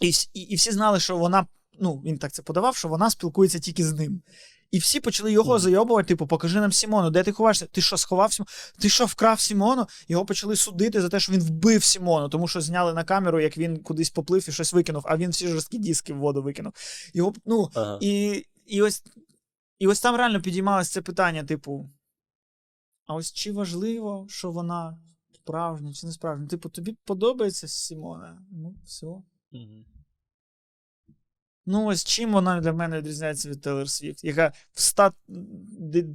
[0.00, 1.46] І, і, і всі знали, що вона,
[1.80, 4.22] ну, він так це подавав, що вона спілкується тільки з ним.
[4.70, 7.66] І всі почали його зайобувати, типу, покажи нам Сімону, де ти ховаєшся?
[7.66, 8.48] Ти що, сховав Сімону?
[8.78, 9.86] Ти що, вкрав Сімону?
[10.08, 13.58] Його почали судити за те, що він вбив Сімону, тому що зняли на камеру, як
[13.58, 16.72] він кудись поплив і щось викинув, а він всі жорсткі диски в воду викинув.
[17.14, 17.98] Його, ну, Ага.
[18.00, 19.02] і, і, ось,
[19.78, 21.90] і ось там реально підіймалось це питання, типу.
[23.06, 24.98] А ось чи важливо, що вона
[25.34, 26.46] справжня чи не справжня?
[26.46, 28.42] Типу, тобі подобається Сімона?
[28.50, 29.06] Ну, все.
[29.52, 29.84] Мгм.
[31.72, 35.12] Ну, ось чим вона для мене відрізняється від Тейлор Свіфт, яка в 100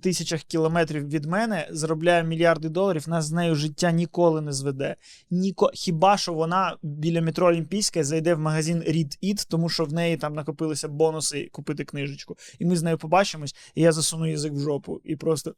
[0.01, 4.95] тисячах кілометрів від мене заробляє мільярди доларів, нас з нею життя ніколи не зведе.
[5.31, 5.71] Ніко...
[5.73, 10.17] Хіба що вона біля метро Олімпійська зайде в магазин Read It, тому що в неї
[10.17, 12.37] там накопилися бонуси купити книжечку.
[12.59, 15.01] І ми з нею побачимось, і я засуну язик в жопу.
[15.03, 15.55] І просто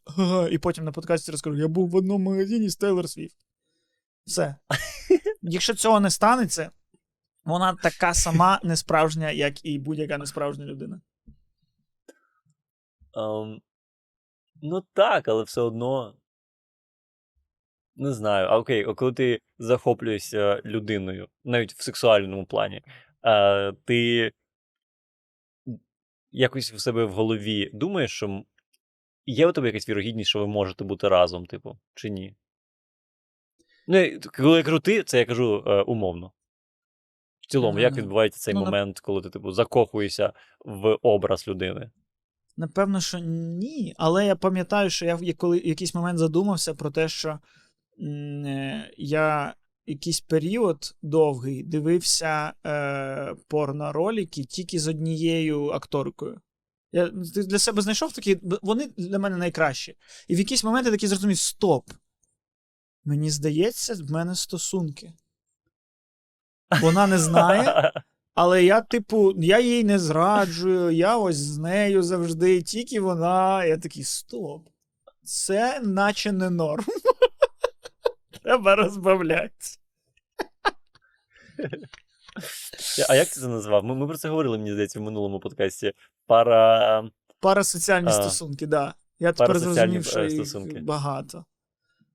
[0.52, 3.36] і потім на подкасті розкажу: я був в одному магазині з Тейлор Свіфт.
[4.26, 4.56] Все.
[5.42, 6.72] Якщо цього не станеться,
[7.48, 11.02] вона така сама несправжня, як і будь-яка несправжня людина.
[13.16, 13.62] Ем,
[14.62, 16.16] ну так, але все одно.
[17.96, 18.48] Не знаю.
[18.48, 22.82] А окей, а коли ти захоплюєшся людиною, навіть в сексуальному плані,
[23.26, 24.32] е, ти
[26.32, 28.44] якось в себе в голові думаєш, що
[29.26, 32.36] є у тебе якась вірогідність, що ви можете бути разом, типу, чи ні?
[33.88, 36.32] Ну, коли я кажу ти, це я кажу е, умовно.
[37.48, 40.34] В цілому, як відбувається цей Ну, момент, коли ти, типу, закохуєшся
[40.66, 41.92] в образ людини?
[42.58, 43.94] Напевно, що ні.
[43.98, 47.40] Але я пам'ятаю, що я в коли якийсь момент задумався про те, що
[48.00, 56.42] е, я якийсь період довгий дивився е, порноролики тільки з однією акторкою.
[56.92, 57.08] Я
[57.48, 59.96] для себе знайшов такі, вони для мене найкращі.
[60.28, 61.90] І в якийсь момент я такий зрозумів: стоп.
[63.06, 65.14] Мені здається, в мене стосунки.
[66.82, 67.92] Вона не знає,
[68.36, 73.66] але я, типу, я їй не зраджую, я ось з нею завжди, тільки вона.
[73.66, 74.68] Я такий, стоп.
[75.24, 76.86] Це наче не норм.
[78.44, 79.78] Треба розбавлятися.
[83.10, 83.84] А як ти це назвав?
[83.84, 85.94] Ми, ми про це говорили, мені здається, в минулому подкасті.
[86.26, 87.10] Пара.
[87.40, 88.12] Парасоціальні А.
[88.12, 88.94] стосунки, да.
[89.20, 90.80] Я тепер зрозумів, що е, їх стосунки.
[90.80, 91.46] багато.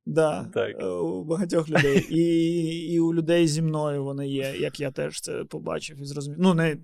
[0.06, 0.76] Да, Так.
[0.80, 2.06] е, у багатьох людей.
[2.10, 6.38] І, і у людей зі мною вони є, як я теж це побачив і зрозумів.
[6.40, 6.76] Ну, не,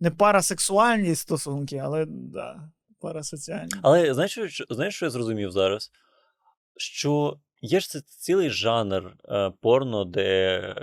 [0.00, 2.70] не парасексуальні стосунки, але да,
[3.00, 3.72] парасоціальні.
[3.82, 5.90] Але знаєш, що, знаєш, що я зрозумів зараз?
[6.76, 10.74] Що є ж це цілий жанр е, порно, де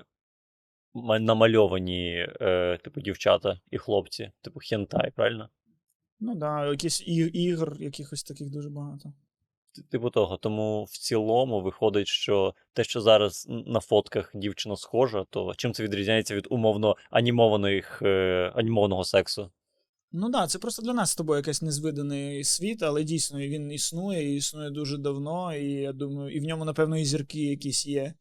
[1.20, 5.49] намальовані, е, типу, дівчата і хлопці, типу хентай, правильно?
[6.20, 9.14] Ну да, якісь і- ігор, якихось таких дуже багато.
[9.91, 10.38] Типу того.
[10.38, 15.84] Тому в цілому виходить, що те, що зараз на фотках дівчина схожа, то чим це
[15.84, 19.51] відрізняється від умовно анімованих, е, анімованого сексу?
[20.11, 24.34] Ну да, це просто для нас з тобою якийсь незвиданий світ, але дійсно він існує,
[24.34, 28.13] і існує дуже давно, і я думаю, і в ньому, напевно, і зірки якісь є.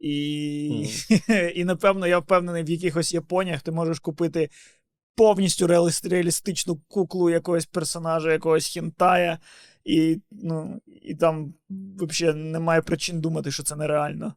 [0.00, 0.86] І,
[1.54, 4.50] і напевно, я впевнений, в якихось Японіях ти можеш купити
[5.14, 5.66] повністю
[6.02, 9.38] реалістичну куклу якогось персонажа, якогось хінтая,
[9.84, 14.34] і, ну, і там взагалі немає причин думати, що це нереально.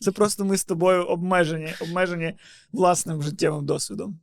[0.00, 2.34] Це просто ми з тобою обмежені, обмежені
[2.72, 4.20] власним життєвим досвідом.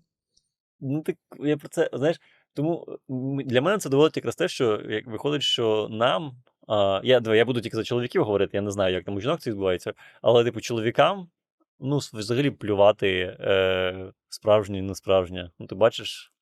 [0.80, 2.22] Ну, так я про це, знаєш,
[2.54, 3.00] тому
[3.46, 6.36] для мене це доводить якраз те, що як виходить, що нам.
[6.68, 9.40] А, я, я буду тільки за чоловіків говорити, я не знаю, як там у жінок
[9.40, 11.28] це відбувається, але, типу, чоловікам,
[11.80, 15.52] ну, взагалі плювати е, справжнє і несправжнє.
[15.60, 16.34] Ну, ти бачиш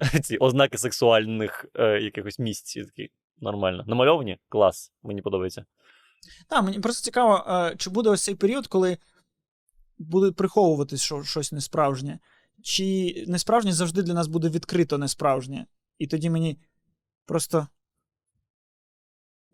[0.22, 3.84] ці ознаки сексуальних е, якихось місць, і такі нормально.
[3.86, 4.38] Намальовані?
[4.48, 5.64] Клас, мені подобається.
[6.48, 8.98] Так, мені просто цікаво, е, чи буде ось цей період, коли
[9.98, 12.18] буде приховуватись що, щось несправжнє,
[12.62, 15.66] чи несправжнє завжди для нас буде відкрито несправжнє.
[15.98, 16.58] І тоді мені
[17.26, 17.68] просто.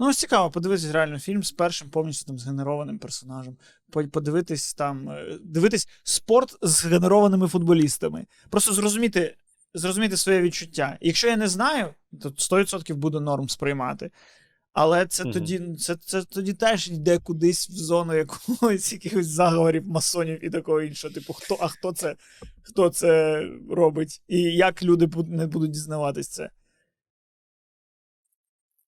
[0.01, 3.57] Ну, ось цікаво, подивитись реально фільм з першим повністю там згенерованим персонажем.
[4.13, 5.11] Подивитись там.
[5.11, 8.27] е, Дивитись спорт з генерованими футболістами.
[8.51, 9.37] Просто зрозуміти,
[9.79, 10.99] зрозуміти своє відчуття.
[11.01, 14.11] Якщо я не знаю, то 100% буду норм сприймати.
[14.73, 15.33] Але це Мгм.
[15.33, 20.83] тоді це, це тоді теж йде кудись в зону якогось якихось заговорів, масонів і такого
[20.83, 21.15] іншого.
[21.15, 22.17] Типу, хто, а хто це,
[22.63, 24.23] хто це робить?
[24.29, 26.51] І як люди не будуть дізнаватись це?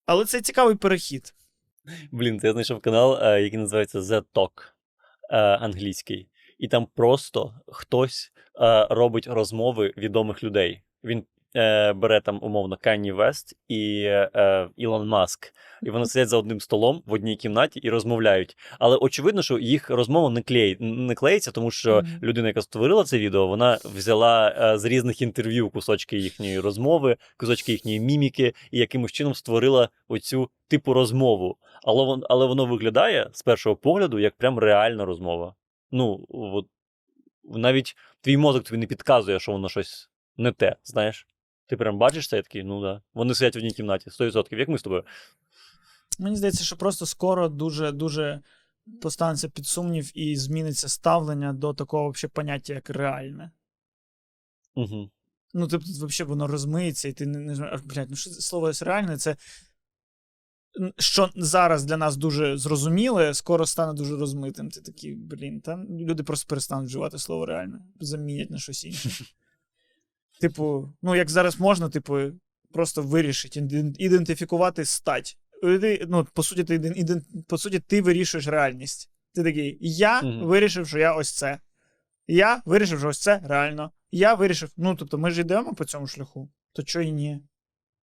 [0.06, 1.34] Але це цікавий перехід.
[2.12, 4.50] Блін, це я знайшов канал, е, який називається The Talk
[5.30, 6.28] е, англійський.
[6.60, 8.32] І там просто хтось
[8.62, 10.82] е, робить розмови відомих людей.
[11.04, 11.24] Він
[11.56, 15.52] е, бере там умовно Канні Вест і е, Ілон Маск.
[15.82, 18.56] І вони сидять за одним столом в одній кімнаті і розмовляють.
[18.78, 22.18] Але очевидно, що їх розмова не клеї, не клеїться, тому що Мгм.
[22.22, 27.72] людина, яка створила це відео, вона взяла е, з різних інтерв'ю кусочки їхньої розмови, кусочки
[27.72, 31.56] їхньої міміки, і якимось чином створила оцю типу розмову.
[31.82, 35.54] Але але воно виглядає з першого погляду як прям реальна розмова.
[35.90, 36.66] Ну, от
[37.44, 41.26] навіть твій мозок тобі не підказує, що воно щось не те, знаєш.
[41.66, 43.02] Ти прям бачиш це і такий, ну да.
[43.14, 45.04] Вони сидять в одній кімнаті, 100%, як ми з тобою.
[46.18, 48.40] Мені здається, що просто скоро дуже дуже
[49.02, 53.50] поставиться під сумнів і зміниться ставлення до такого вообще поняття, як реальне.
[54.74, 55.10] Угу.
[55.54, 59.16] Ну, тобто, взагалі воно розмиється, і ти не, не знаєш, блядь, ну що слово реальне,
[59.16, 59.36] це.
[60.98, 64.70] Що зараз для нас дуже зрозуміле, скоро стане дуже розмитим.
[64.70, 69.10] Ти такий, блін, та люди просто перестануть вживати слово реальне, замінять на щось інше.
[70.40, 72.18] Типу, ну як зараз можна, типу,
[72.72, 73.68] просто вирішити,
[73.98, 75.36] ідентифікувати стать.
[75.62, 79.10] Ти, ну, по суті, ти, іден- по суті, ти вирішуєш реальність.
[79.34, 80.46] Ти такий, я Мгм.
[80.46, 81.58] вирішив, що я ось це.
[82.26, 83.92] Я вирішив, що ось це реально.
[84.10, 87.40] Я вирішив, ну тобто, ми ж йдемо по цьому шляху, то чого і ні.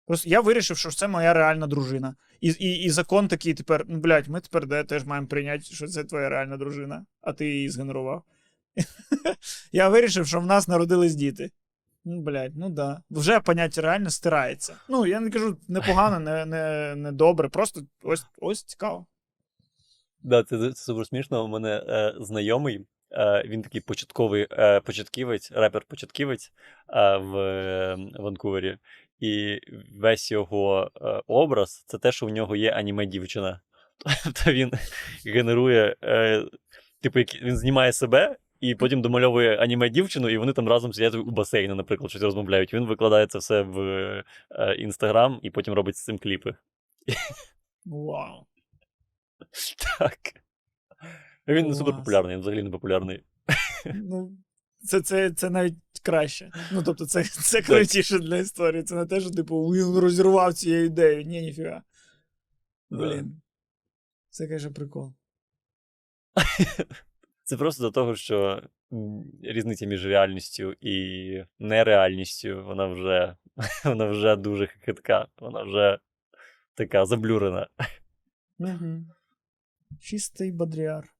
[0.05, 2.15] Просто я вирішив, що це моя реальна дружина.
[2.41, 5.87] І, і, і закон такий тепер, ну, блядь, ми тепер де, теж маємо прийняти, що
[5.87, 8.23] це твоя реальна дружина, а ти її згенерував.
[9.71, 11.51] Я вирішив, що в нас народились діти.
[12.05, 13.01] Ну, блядь, ну да.
[13.09, 14.75] Вже поняття реально стирається.
[14.89, 19.05] Ну, я не кажу непогано, не, не, не добре, просто ось, ось цікаво.
[20.23, 21.45] Да, це, це супер смішно.
[21.45, 26.51] У мене е, знайомий, е, він такий початковий е, початківець, репер-початківець
[26.89, 28.77] е, в е, Ванкувері.
[29.23, 29.59] І
[29.99, 33.61] весь його е, образ це те, що у нього є аніме-дівчина.
[34.23, 34.71] Тобто він
[35.25, 36.43] генерує, е,
[37.01, 38.35] типу, він знімає себе.
[38.59, 42.73] І потім домальовує аніме-дівчину, і вони там разом сидять у басейні, наприклад, щось розмовляють.
[42.73, 44.23] Він викладає це все в
[44.77, 46.55] інстаграм і потім робить з цим кліпи.
[47.85, 48.45] Вау.
[49.99, 50.19] Так.
[51.47, 53.23] Він не супер популярний, він взагалі не популярний.
[53.85, 54.31] Ну,
[54.83, 56.51] це, це, це навіть краще.
[56.71, 58.83] Ну, тобто, це, це крутіше для історії.
[58.83, 61.23] Це не те, що, типу, він розірвав цією ідеєю.
[61.23, 61.83] Ні, ніфіга.
[62.89, 62.97] Да.
[62.97, 63.41] Блін.
[64.29, 65.13] Це, каже, прикол.
[67.43, 68.63] Це просто до того, що
[69.43, 73.35] різниця між реальністю і нереальністю, вона вже,
[73.85, 75.99] вона вже дуже хитка, вона вже
[76.73, 77.67] така заблюрена.
[78.59, 79.05] Угу.
[80.01, 81.12] Чистий бодріар.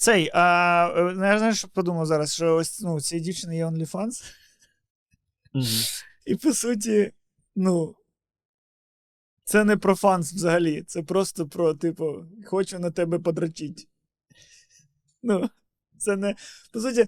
[0.00, 3.66] Цей, а е, ну, я знаєш, що подумав зараз, що ось ну, цієї дівчини є
[3.66, 4.34] OnlyFans,
[6.26, 7.12] і по суті,
[7.56, 7.96] ну.
[9.44, 13.88] Це не про фанс взагалі, це просто про, типу, хочу на тебе подрачить.
[15.22, 15.50] Ну,
[15.98, 16.34] це не.
[16.72, 17.06] По суті.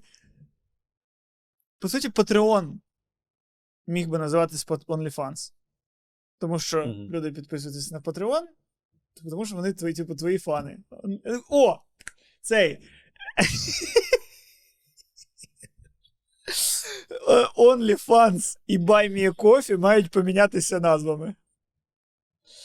[1.78, 2.78] По суті, Patreon
[3.86, 5.52] міг би називатись OnlyFans.
[6.38, 7.08] Тому що Мгм.
[7.10, 8.42] люди підписуються на Patreon,
[9.30, 10.78] тому що вони твої, типу, твої фани.
[11.48, 11.80] О!
[12.42, 12.78] Цей.
[17.28, 21.34] Е, OnlyFans і Buy Me a Coffee мають помінятися назвами.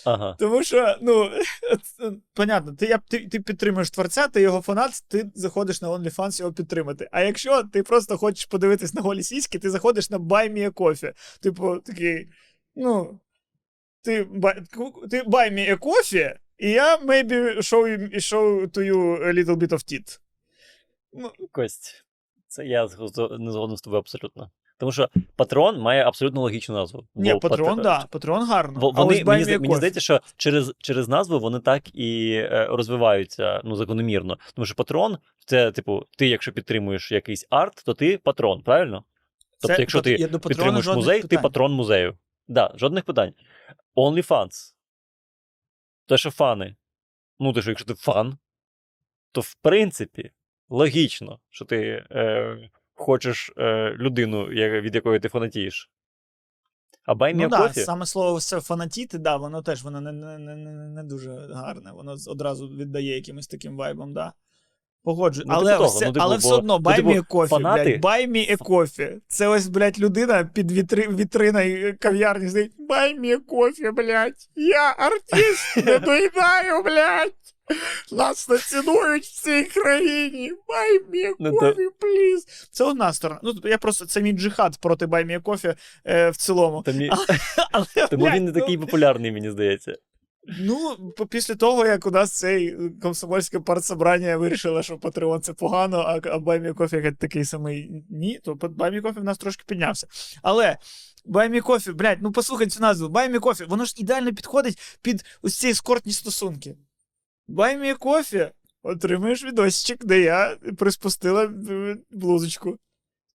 [0.06, 0.36] Ага.
[0.40, 1.32] Тому що, ну,
[2.34, 6.54] понятно, ти, я, ти, ти підтримуєш творця, ти його фанат, ти заходиш на OnlyFans його
[6.54, 7.10] підтримати.
[7.12, 10.72] А якщо ти просто хочеш подивитись на голі сіськи, ти заходиш на Buy Me a
[10.72, 11.14] Coffee.
[11.42, 12.30] Типу, такий,
[12.76, 13.20] ну,
[14.02, 14.66] ти, buy-
[15.10, 19.70] ти buy me a coffee, і я maybe show, show to you a little bit
[19.70, 20.20] of tit.
[21.14, 22.06] Ну, Кость,
[22.48, 22.88] це я
[23.40, 24.52] не згоден з тобою абсолютно.
[24.78, 27.08] Тому що патрон має абсолютно логічну назву.
[27.16, 28.80] ні, Бо Patreon, патр- да, Patreon гарно.
[28.96, 33.62] А Вони, ось мені, мені здається, що через, через назву вони так і е, розвиваються
[33.64, 34.38] ну, закономірно.
[34.54, 39.04] Тому що патрон це, типу, ти, якщо підтримуєш якийсь арт, то ти патрон, правильно?
[39.62, 42.18] Тобто, Це- якщо ти підтримуєш музей, ти патрон музею.
[42.48, 43.34] Да, жодних питань.
[43.96, 44.74] OnlyFans.
[46.08, 46.76] Те, що фани.
[47.40, 48.38] Ну, то що якщо ти фан,
[49.32, 50.32] то в принципі
[50.70, 55.92] логічно, що ти е, хочеш е, людину, від якої ти фанатієш.
[57.06, 61.04] А Ну да, саме слово фанатіти, да, воно теж воно не, не, не, не, не
[61.04, 61.92] дуже гарне.
[61.92, 64.34] Воно одразу віддає якимось таким вайбом, да.
[65.08, 65.46] Погоджую.
[65.48, 67.48] Ну, але, типу ось того, це, ну, типу, але бо- все одно, ну, типу, me
[67.50, 69.18] фанати- блядь, me a.
[69.28, 74.50] Це ось, блядь, людина під вітри, вітриною кав'ярні стоїть, buy me a блядь.
[74.56, 77.32] Я артист, не доїдаю, блядь.
[78.12, 80.52] Нас не цінують в цій країні.
[81.40, 82.68] Ну, то- coffee, please.
[82.72, 83.40] Це одна сторона.
[83.44, 85.06] Ну, тобто я просто, це мій джихад проти
[85.40, 86.82] a coffee е, в цілому.
[86.82, 87.10] Та мі-
[87.72, 89.96] Але, Тому блядь, він не ну, такий популярний, мені здається.
[90.48, 90.96] Ну,
[91.30, 96.74] після того, як у нас цей комсомольське партсобрання вирішило, що Patreon це погано, а, Баймі
[96.74, 100.08] Кофі такий самий ні, то Баймі Кофі в нас трошки піднявся.
[100.42, 100.78] Але
[101.26, 103.94] Buy Me a Coffee, блядь, ну послухай цю назву, Buy Me a Coffee, воно ж
[103.98, 106.78] ідеально підходить під ось ці ескортні стосунки.
[107.48, 108.52] Buy Me a Coffee,
[108.84, 112.78] отримаєш відосичок, де я приспустила е, блузочку.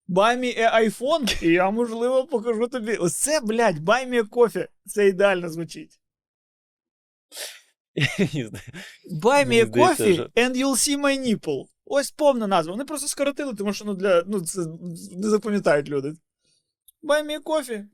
[0.09, 2.95] Buy me a iPhone, і я, можливо, покажу тобі.
[2.95, 4.69] Оце, блядь, a coffee.
[4.87, 6.01] Це ідеально звучить.
[9.22, 11.66] Buy me a coffee and you'll see my nipple.
[11.85, 12.72] Ось повна назва.
[12.72, 14.61] Вони просто скоротили, тому що ну, для, ну, це
[15.16, 16.12] не запам'ятають люди.
[17.03, 17.85] Buy me a coffee.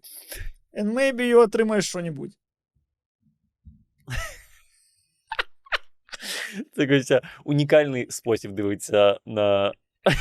[0.81, 2.33] And maybe you отримаєш що-небудь.
[6.77, 9.73] Це Костя, унікальний спосіб дивитися на,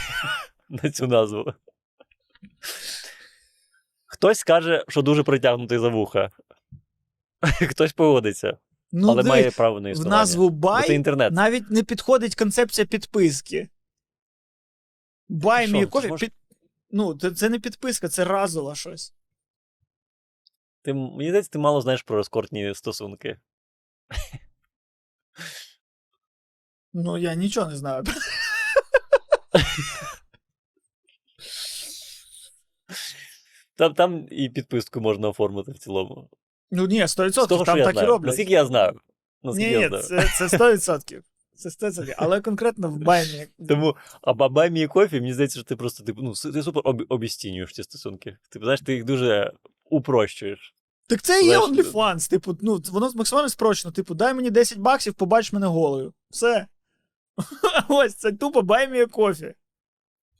[0.69, 1.53] на цю назву.
[4.05, 6.29] Хтось скаже, що дуже притягнутий за вуха.
[7.41, 8.57] Хтось погодиться,
[8.91, 11.33] Ну, але диви, має право на в назву це інтернет.
[11.33, 13.69] навіть не підходить концепція підписки.
[15.29, 16.07] Мій кофі.
[16.07, 16.33] можеш- Під...
[16.91, 19.13] Ну, це, це не підписка, це разово щось.
[20.81, 23.39] Ти, мені здається, ти мало знаєш про ескортні стосунки.
[26.93, 28.03] Ну, я нічого не знаю.
[33.75, 36.29] Там, там і підписку можна оформити в цілому.
[36.71, 38.27] Ну ні, 100%, З того, там так і роблять.
[38.27, 38.99] Наскільки я знаю.
[39.43, 40.03] Ні, я ні, знаю.
[40.37, 41.21] це, це 100%.
[41.55, 42.13] Це 100%.
[42.17, 43.47] Але конкретно в баймі.
[43.67, 47.03] Тому, а бабай мій кофі, мені здається, що ти просто типу, ну, ти супер об,
[47.09, 48.37] обістінюєш ці стосунки.
[48.49, 49.51] Ти знаєш, ти їх дуже
[49.89, 50.73] упрощуєш.
[51.07, 52.29] Так це і є Знаєш, OnlyFans.
[52.29, 53.91] Типу, ну, воно максимально спрочно.
[53.91, 56.13] Типу, дай мені 10 баксів, побач мене голою.
[56.29, 56.67] Все.
[57.87, 59.53] Ось, це тупо бай мій кофі.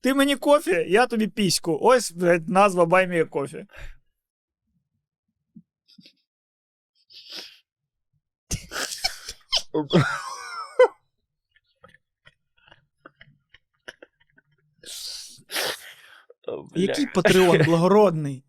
[0.01, 1.80] Ти мені кофі, я тобі піську.
[1.82, 3.65] Ось, блядь, назва бай мій кофі.
[9.66, 9.66] О, бля.
[16.75, 18.43] Який патреон благородний.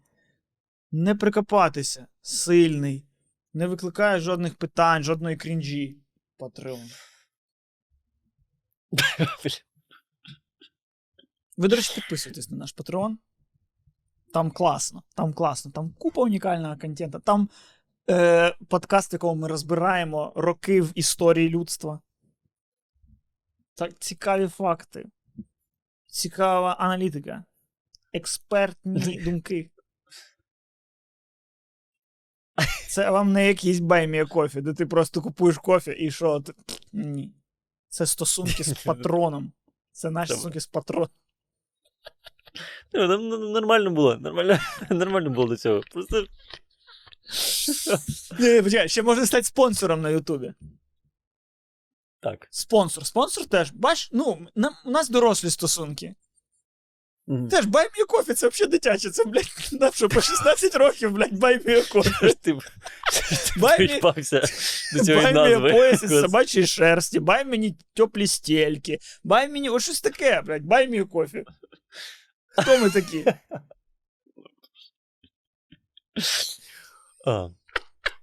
[0.92, 3.06] Не прикопатися, сильний,
[3.54, 5.98] не викликає жодних питань, жодної крінжі.
[6.36, 6.90] Патреон.
[11.56, 13.16] Ви, до речі, підписуйтесь на наш Patreon.
[14.32, 17.18] Там класно, там класно, там купа унікального контенту.
[17.18, 17.48] Там
[18.10, 22.00] е, подкаст, в якому ми розбираємо роки в історії людства.
[23.74, 25.06] Так, цікаві факти.
[26.06, 27.44] Цікава аналітика.
[28.12, 29.70] Експертні думки.
[32.88, 36.40] Це вам не якийсь баймія кофі, де ти просто купуєш кофе і що?
[36.40, 36.52] Ти...
[36.92, 37.34] Ні.
[37.88, 39.52] Це стосунки з патроном.
[39.92, 41.08] Це наші стосунки з патроном.
[42.92, 44.16] Ну, ну, нормально було.
[44.16, 44.58] Нормально,
[44.90, 45.80] нормально було до цього.
[45.92, 46.26] Просто
[48.39, 50.53] Ні, ні, почекай, ще можна стати спонсором на Ютубі.
[52.19, 52.47] так.
[52.51, 53.05] Спонсор.
[53.05, 53.71] Спонсор теж.
[53.71, 56.15] Бач, ну, нам, у нас дорослі стосунки.
[57.27, 57.47] Мгм.
[57.49, 59.09] Теж бай мені кофе, це взагалі дитяче.
[59.09, 62.33] Це, блядь, нам що по 16 років, блядь, бай мені кофе.
[62.41, 62.61] Ти б-
[63.57, 64.41] Бай мені- причпався
[64.93, 65.71] до цієї Бай мені назви.
[65.71, 66.21] пояс із Господи.
[66.21, 71.43] собачої шерсті, бай мені теплі стельки, бай мені ось щось таке, блядь, бай мені кофе.
[72.57, 73.25] Хто ми такі?
[77.28, 77.48] А.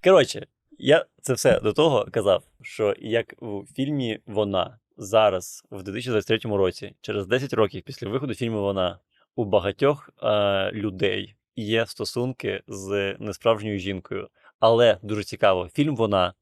[0.04, 0.48] Коротше,
[0.78, 6.96] я це все до того казав, що як у фільмі Вона зараз, в 2023 році,
[7.02, 9.00] через 10 років після виходу фільму Вона,
[9.36, 14.30] у багатьох е, людей є стосунки з несправжньою жінкою.
[14.60, 16.34] Але дуже цікаво, фільм Вона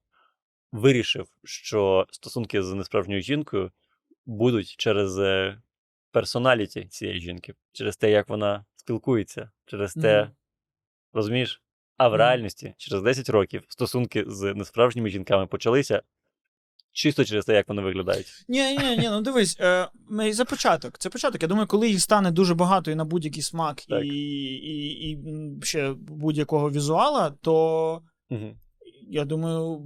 [0.72, 3.72] вирішив, що стосунки з несправжньою жінкою
[4.26, 5.62] будуть через е,
[6.12, 10.32] персоналіті цієї жінки, через те, як вона спілкується, через те, Мгм.
[11.14, 11.64] розумієш?
[11.98, 16.02] А в реальності через 10 років стосунки з несправжніми жінками почалися
[16.92, 18.28] чисто через те, як вони виглядають.
[18.48, 19.90] Ні, ні, ні, ну дивись, е,
[20.32, 20.98] за початок.
[20.98, 21.42] Це початок.
[21.42, 24.06] Я думаю, коли їх стане дуже багато і на будь-який смак, Так.
[24.06, 25.20] і, і, і
[25.64, 28.58] ще будь-якого візуала, то Угу.
[29.10, 29.82] я думаю,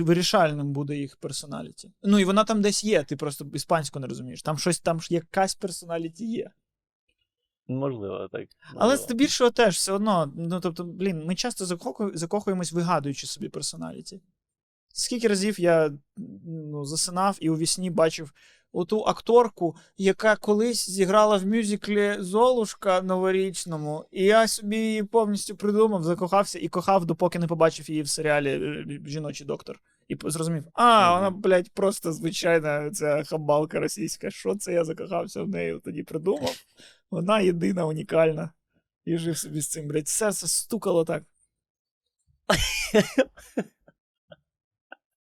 [0.00, 1.90] вирішальним буде їх персоналіті.
[2.02, 4.42] Ну і вона там десь є, ти просто іспанську не розумієш.
[4.42, 6.50] Там щось, там якась персоналіті є.
[7.68, 8.48] Можливо, так.
[8.74, 10.32] Але здебільшого теж все одно.
[10.36, 11.66] Ну тобто, блін, ми часто
[12.14, 14.20] закохуємось, вигадуючи собі персоналіті.
[14.94, 15.92] Скільки разів я
[16.46, 18.32] ну, засинав і у вісні бачив
[18.72, 26.02] оту акторку, яка колись зіграла в мюзиклі Золушка новорічному, і я собі її повністю придумав,
[26.02, 29.80] закохався і кохав, допоки не побачив її в серіалі е, Жіночий доктор.
[30.08, 34.30] І зрозумів, а, вона, блядь, просто звичайна ця хабалка російська.
[34.30, 35.80] Що це я закохався в неї?
[35.84, 36.54] Тоді придумав.
[37.12, 38.52] Вона єдина, унікальна.
[39.04, 41.24] І жив собі з цим, блядь, серце стукало так.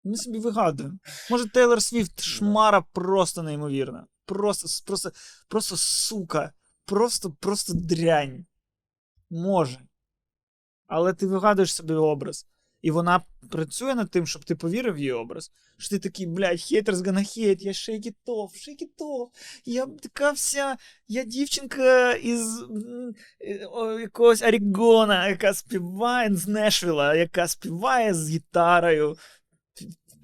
[0.03, 0.97] Ми собі вигадуємо.
[1.31, 4.07] Може, Тейлор Свіфт шмара просто неймовірна.
[4.25, 5.11] Просто, просто,
[5.47, 6.53] просто сука.
[6.85, 8.45] Просто, просто дрянь.
[9.29, 9.79] Може.
[10.87, 12.47] Але ти вигадуєш собі образ.
[12.85, 13.21] І вона
[13.51, 15.51] працює над тим, щоб ти повірив в її образ.
[15.77, 17.73] Що ти такий, блядь, хейтер з хейт, я
[18.27, 19.27] off, shake.
[19.65, 20.75] Я така вся,
[21.07, 22.61] я дівчинка із
[23.41, 29.17] е, якогось Орігона, яка співає з Нешвіла, яка співає з гітарою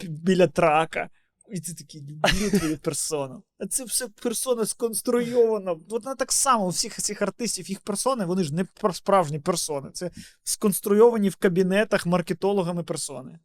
[0.03, 1.09] біля трака.
[1.51, 3.43] І ти такий люблю твою персону.
[3.59, 5.75] А це все персона сконструйована.
[5.89, 9.89] Вона так само у всіх цих артистів, їх персони, вони ж не справжні персони.
[9.93, 10.11] Це
[10.43, 13.39] сконструйовані в кабінетах маркетологами персони.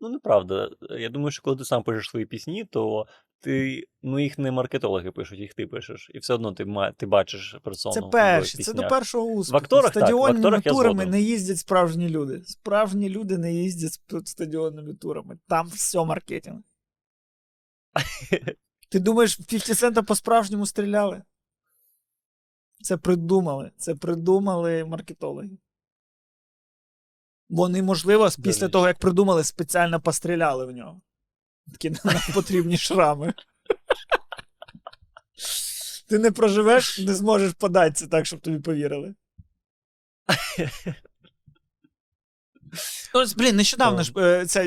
[0.00, 0.70] Ну, неправда.
[0.90, 3.06] Я думаю, що коли ти сам пишеш свої пісні, то
[3.40, 6.10] ти, ну, їх не маркетологи пишуть, їх ти пишеш.
[6.14, 6.66] І все одно ти,
[6.96, 7.94] ти бачиш персону.
[7.94, 9.58] Це в перші, це до першого успіху.
[9.58, 12.42] акторах так, в Стадіонними акторах турами не їздять справжні люди.
[12.44, 15.38] Справжні люди не їздять стадіонними турами.
[15.48, 16.60] Там все маркетинг.
[18.88, 21.22] Ти думаєш, 50 Cent по-справжньому стріляли?
[22.82, 23.70] Це придумали.
[23.76, 25.58] Це придумали маркетологи.
[27.48, 31.00] Вони, можливо, після того, як придумали, спеціально постріляли в нього.
[31.72, 33.34] Такі нам потрібні шрами.
[36.08, 39.14] Ти не проживеш, не зможеш податися так, щоб тобі повірили.
[43.14, 44.62] Ось, блін, нещодавно ж е, ця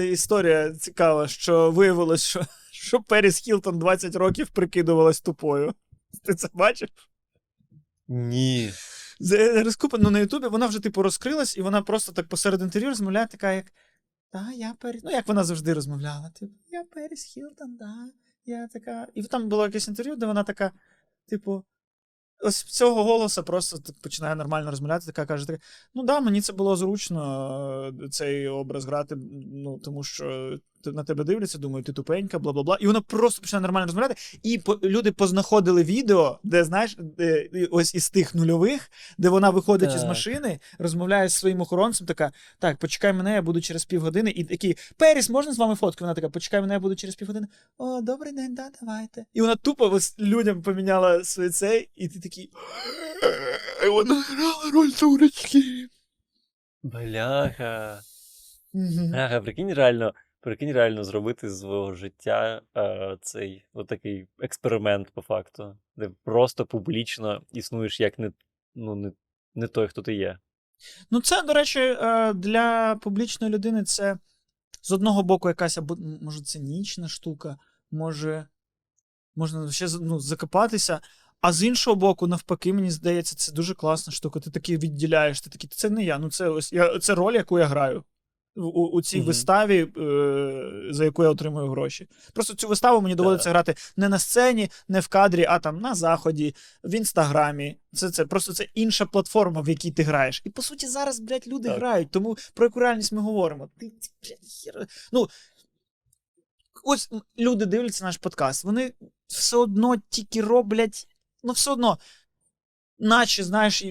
[0.00, 2.46] історія цікава, що виявилось, що,
[2.86, 5.74] що Періс Хілтон 20 років прикидувалась тупою.
[6.24, 6.88] Ти це бачив?
[8.08, 8.72] Ні.
[9.20, 12.88] З- Розкупа, ну на Ютубі вона вже типу розкрилась, і вона просто так посеред інтерв'ю
[12.88, 13.66] розмовляє, така як.
[14.30, 15.02] Та, я Періс.
[15.04, 16.30] Ну, як вона завжди розмовляла.
[16.30, 17.94] Типу, я Періс Хілтон, да.
[18.44, 19.06] Я така.
[19.14, 20.72] І там було якесь інтерв'ю, де вона така,
[21.28, 21.64] типу.
[22.40, 25.58] Ось цього голоса просто так починає нормально розмовляти, така каже: така,
[25.94, 29.16] ну да, мені це було зручно е, цей образ грати,
[29.52, 30.58] ну тому що
[30.92, 32.78] на тебе дивляться, думають, ти тупенька, бла бла бла.
[32.80, 34.14] І вона просто починає нормально розмовляти.
[34.42, 39.94] І по, люди познаходили відео, де, знаєш, де, ось із тих нульових, де вона виходить
[39.94, 44.30] із машини, розмовляє з своїм охоронцем, така: так, почекай мене, я буду через півгодини.
[44.30, 46.04] І такий, Періс, можна з вами фотку?
[46.04, 47.46] Вона така, почекай мене, я буду через півгодини.
[47.78, 49.24] О, добрий день, да, давайте.
[49.34, 52.50] І вона тупо ось людям поміняла своє цей, і ти такий.
[53.84, 55.88] «Е, Вона грала роль дурочки.
[56.82, 58.00] Бляха.
[58.72, 60.12] Бляха, прикинь реально,
[60.46, 67.42] прикинь реально зробити з свого життя е, цей отакий експеримент по факту, де просто публічно
[67.52, 68.32] існуєш як не,
[68.74, 69.12] ну, не,
[69.54, 70.38] не той, хто ти є.
[71.10, 74.18] Ну, це, до речі, е, для публічної людини це
[74.82, 77.56] з одного боку якась або, може, цинічна штука,
[77.90, 78.48] може,
[79.36, 81.00] можна ще ну, закопатися.
[81.40, 84.40] А з іншого боку, навпаки, мені здається, це дуже класна штука.
[84.40, 86.18] Ти такий відділяєш, ти такий, це не я.
[86.18, 88.04] Ну, це ось я, це роль, яку я граю.
[88.56, 89.26] У, у, цій Мгм.
[89.26, 92.08] виставі, е, за яку я отримую гроші.
[92.32, 95.94] Просто цю виставу мені доводиться грати не на сцені, не в кадрі, а там на
[95.94, 96.54] заході,
[96.84, 97.76] в інстаграмі.
[97.92, 100.42] Це, це просто це інша платформа, в якій ти граєш.
[100.44, 101.78] І по суті, зараз, блядь, люди Так.
[101.78, 103.68] грають, тому про яку реальність ми говоримо.
[103.78, 103.92] Ти,
[104.22, 104.86] блядь, хер...
[105.12, 105.28] Ну,
[106.84, 108.92] ось люди дивляться наш подкаст, вони
[109.26, 111.08] все одно тільки роблять,
[111.44, 111.98] ну, все одно.
[112.98, 113.84] Наче, знаєш,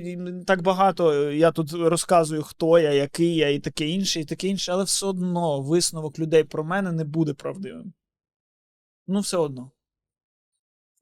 [0.47, 4.47] так багато е, я тут розказую, хто я, який я, і таке інше, і таке
[4.47, 7.93] інше, але все одно висновок людей про мене не буде правдивим.
[9.07, 9.71] Ну, все одно.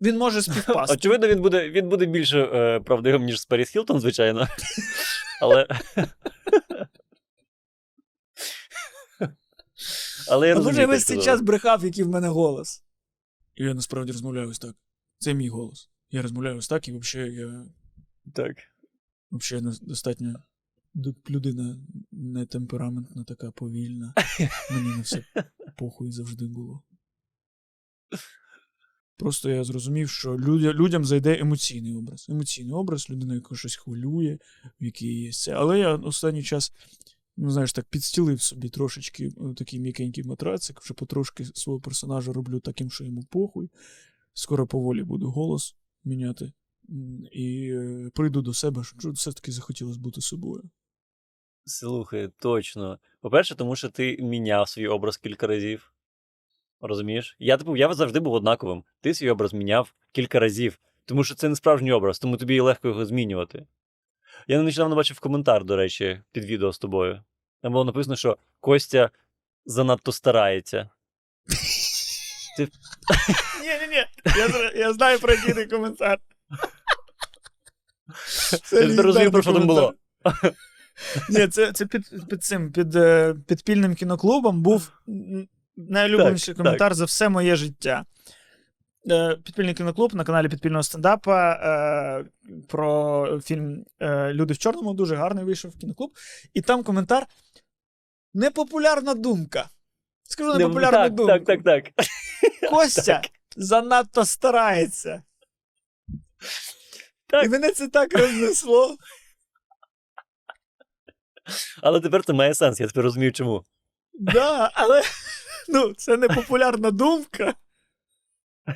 [0.01, 0.95] Він може співпасти.
[0.95, 4.47] Очевидно, він буде, він буде більше е, правдивим, ніж з Паріс Хілтон, звичайно.
[5.41, 5.67] Але.
[10.29, 12.83] Але я розумію, може, я весь цей час брехав, який в мене голос.
[13.55, 14.75] І я насправді розмовляю ось так.
[15.17, 15.89] Це мій голос.
[16.09, 17.65] Я розмовляю ось так, і взагалі я
[18.33, 18.57] Так.
[19.31, 20.43] взагалі достатньо
[21.29, 21.79] людина
[22.11, 24.13] не темпераментна, така повільна.
[24.71, 25.23] Мені на все
[25.77, 26.83] похуй завжди було.
[29.17, 32.25] Просто я зрозумів, що людя, людям зайде емоційний образ.
[32.29, 34.37] Емоційний образ, людина, яка щось хвилює,
[34.81, 35.51] в якій є це.
[35.51, 36.73] Але я останній час,
[37.37, 42.59] ну знаєш, так підстілив собі трошечки е, такий м'якенький матрацик, вже потрошки свого персонажа роблю
[42.59, 43.69] таким, що йому похуй.
[44.33, 46.53] Скоро поволі буду голос міняти.
[47.31, 50.63] І е, прийду до себе, що все-таки захотілося бути собою.
[51.65, 52.99] Слухай, точно.
[53.21, 55.93] По-перше, тому що ти міняв свій образ кілька разів.
[56.81, 57.35] Розумієш?
[57.39, 58.83] Я типу, я завжди був однаковим.
[59.01, 60.79] Ти свій образ міняв кілька разів.
[61.05, 63.67] Тому що це не справжній образ, тому тобі легко його змінювати.
[64.47, 67.23] Я нещодавно бачив коментар, до речі, під відео з тобою.
[67.61, 69.09] Там було написано, що Костя
[69.65, 70.89] занадто старається.
[72.59, 72.67] Ні,
[73.81, 74.05] ні, ні.
[74.37, 76.19] Я, я знаю про який ти коментар.
[78.63, 79.93] Це Я тепер розумію, про що там було.
[81.29, 85.47] Ні, це, це під, під цим, під е, підпільним кіноклубом був м,
[85.77, 88.05] найулюбленіший Так, коментар за все моє життя.
[89.11, 92.25] Е, Підпільний кіноклуб на каналі підпільного стендапа е,
[92.67, 93.85] про фільм
[94.31, 96.11] Люди в чорному дуже гарний вийшов кіноклуб.
[96.53, 97.27] І там коментар.
[98.33, 99.69] Непопулярна думка.
[100.23, 101.33] Скажу непопулярну так, думку.
[101.33, 102.05] так, так, так.
[102.69, 103.21] Костя
[103.57, 105.23] занадто старається.
[107.33, 107.45] Так.
[107.45, 108.97] І мене це так рознесло.
[111.81, 113.63] Але тепер це має сенс, я тепер розумію, чому.
[114.13, 115.01] Да, але
[115.67, 117.53] ну, це не популярна думка.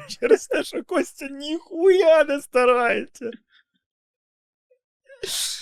[0.07, 3.31] Через те, що Костя ніхуя не старається.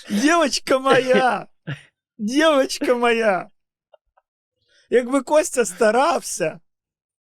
[0.09, 1.47] Дівочка моя!
[2.17, 3.49] Дівочка моя!
[4.89, 6.59] Якби Костя старався,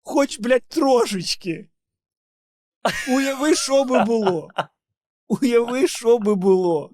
[0.02, 1.68] хоч, блядь, трошечки.
[3.08, 4.50] Уяви, що би було.
[5.28, 6.90] Уяви, що би було.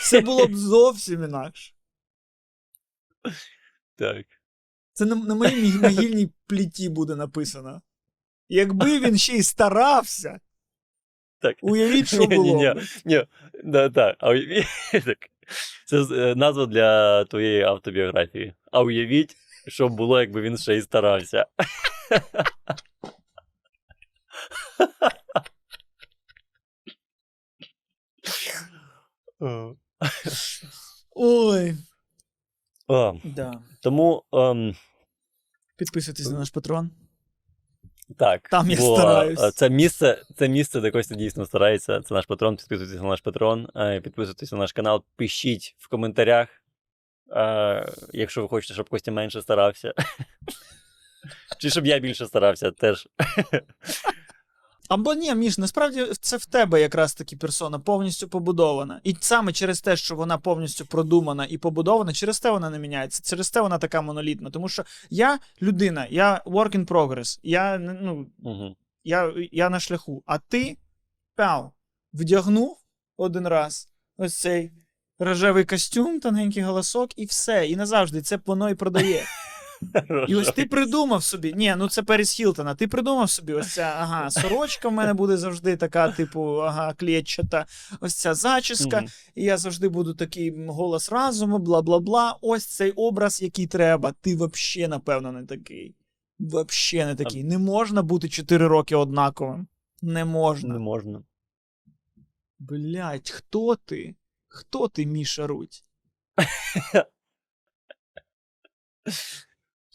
[0.00, 1.72] Все було б зовсім інакше.
[3.96, 4.26] Так.
[4.92, 7.82] Це на, на моїй могильній пліті буде написано.
[8.48, 10.40] Якби він ще й старався,
[11.38, 11.56] Так.
[11.62, 12.56] уявіть, що було.
[12.56, 12.74] ні.
[13.04, 13.26] Ні,
[13.64, 14.16] да, так.
[14.18, 15.18] А уявіть, так.
[15.86, 18.54] Це е, назва для твоєї автобіографії.
[18.72, 19.36] А уявіть,
[19.68, 21.46] що було, якби він ще й старався.
[31.14, 31.74] Ой.
[32.88, 33.62] О, Да.
[33.82, 34.76] Тому ем,
[35.76, 36.90] Підписуйтесь на наш патрон.
[38.18, 38.48] так.
[38.48, 39.40] Там я бо, стараюсь.
[39.42, 42.00] е, Це місце, це місце, де Костя дійсно старається.
[42.00, 42.56] Це наш патрон.
[42.56, 46.48] Підписуйтесь на наш патрон, е, підписуйтесь на наш канал, пишіть в коментарях,
[47.36, 49.94] е, якщо ви хочете, щоб Костя менше старався.
[51.60, 53.08] Чи щоб я більше старався, теж.
[54.88, 59.00] Або ні, Міш, насправді це в тебе якраз таки персона повністю побудована.
[59.04, 63.22] І саме через те, що вона повністю продумана і побудована, через те вона не міняється.
[63.24, 64.50] Через те вона така монолітна.
[64.50, 68.76] Тому що я людина, я work in progress, я, ну, Угу.
[69.04, 70.22] я, я на шляху.
[70.26, 70.76] А ти
[71.34, 71.72] пяв,
[72.12, 72.78] вдягнув
[73.16, 74.72] один раз ось цей
[75.18, 77.66] рожевий костюм, тоненький голосок, і все.
[77.66, 79.24] І назавжди це воно і продає.
[80.28, 81.52] І ось ти придумав собі.
[81.56, 82.74] Ні, ну це Періс Хілтона.
[82.74, 87.66] Ти придумав собі ось ця ага, сорочка в мене буде завжди така, типу, ага, клітчата,
[88.00, 89.04] ось ця зачіска,
[89.34, 92.38] і я завжди буду такий голос разуму, бла бла бла.
[92.40, 94.12] Ось цей образ, який треба.
[94.20, 95.94] Ти взагалі, напевно, не такий.
[96.40, 97.44] Взагалі не такий.
[97.44, 99.66] Не можна бути 4 роки однаковим.
[100.02, 100.74] Не можна.
[100.74, 101.22] Не можна.
[102.58, 104.14] Блять, хто ти?
[104.48, 105.84] Хто ти, Міша Руть?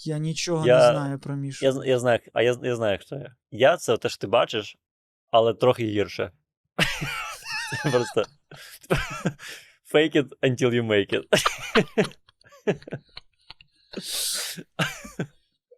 [0.04, 1.66] Я нічого Я- не знаю про Мішу.
[1.66, 3.36] Я, я знаю, а я, я знаю, хто я.
[3.52, 4.78] Я це те, що ти бачиш,
[5.32, 6.32] але трохи гірше.
[7.92, 8.24] Просто.
[9.94, 11.26] Fake it until you make it.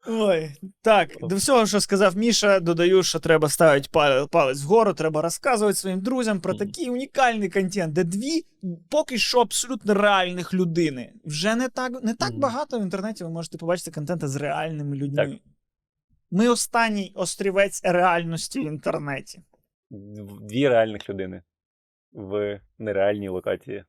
[0.08, 0.52] Ой,
[0.82, 5.76] так, до всього, що сказав Міша, додаю, що треба ставити пал- палець вгору, треба розказувати
[5.76, 8.46] своїм друзям про такий унікальний контент, де дві
[8.90, 11.14] поки що абсолютно реальних людини.
[11.26, 15.16] Вже не так, не так багато в інтернеті ви можете побачити контента з реальними людьми.
[15.28, 15.40] Так.
[16.32, 19.42] Ми останній острівець реальності в інтернеті.
[20.42, 21.42] Дві реальних людини
[22.12, 23.84] в нереальній локації.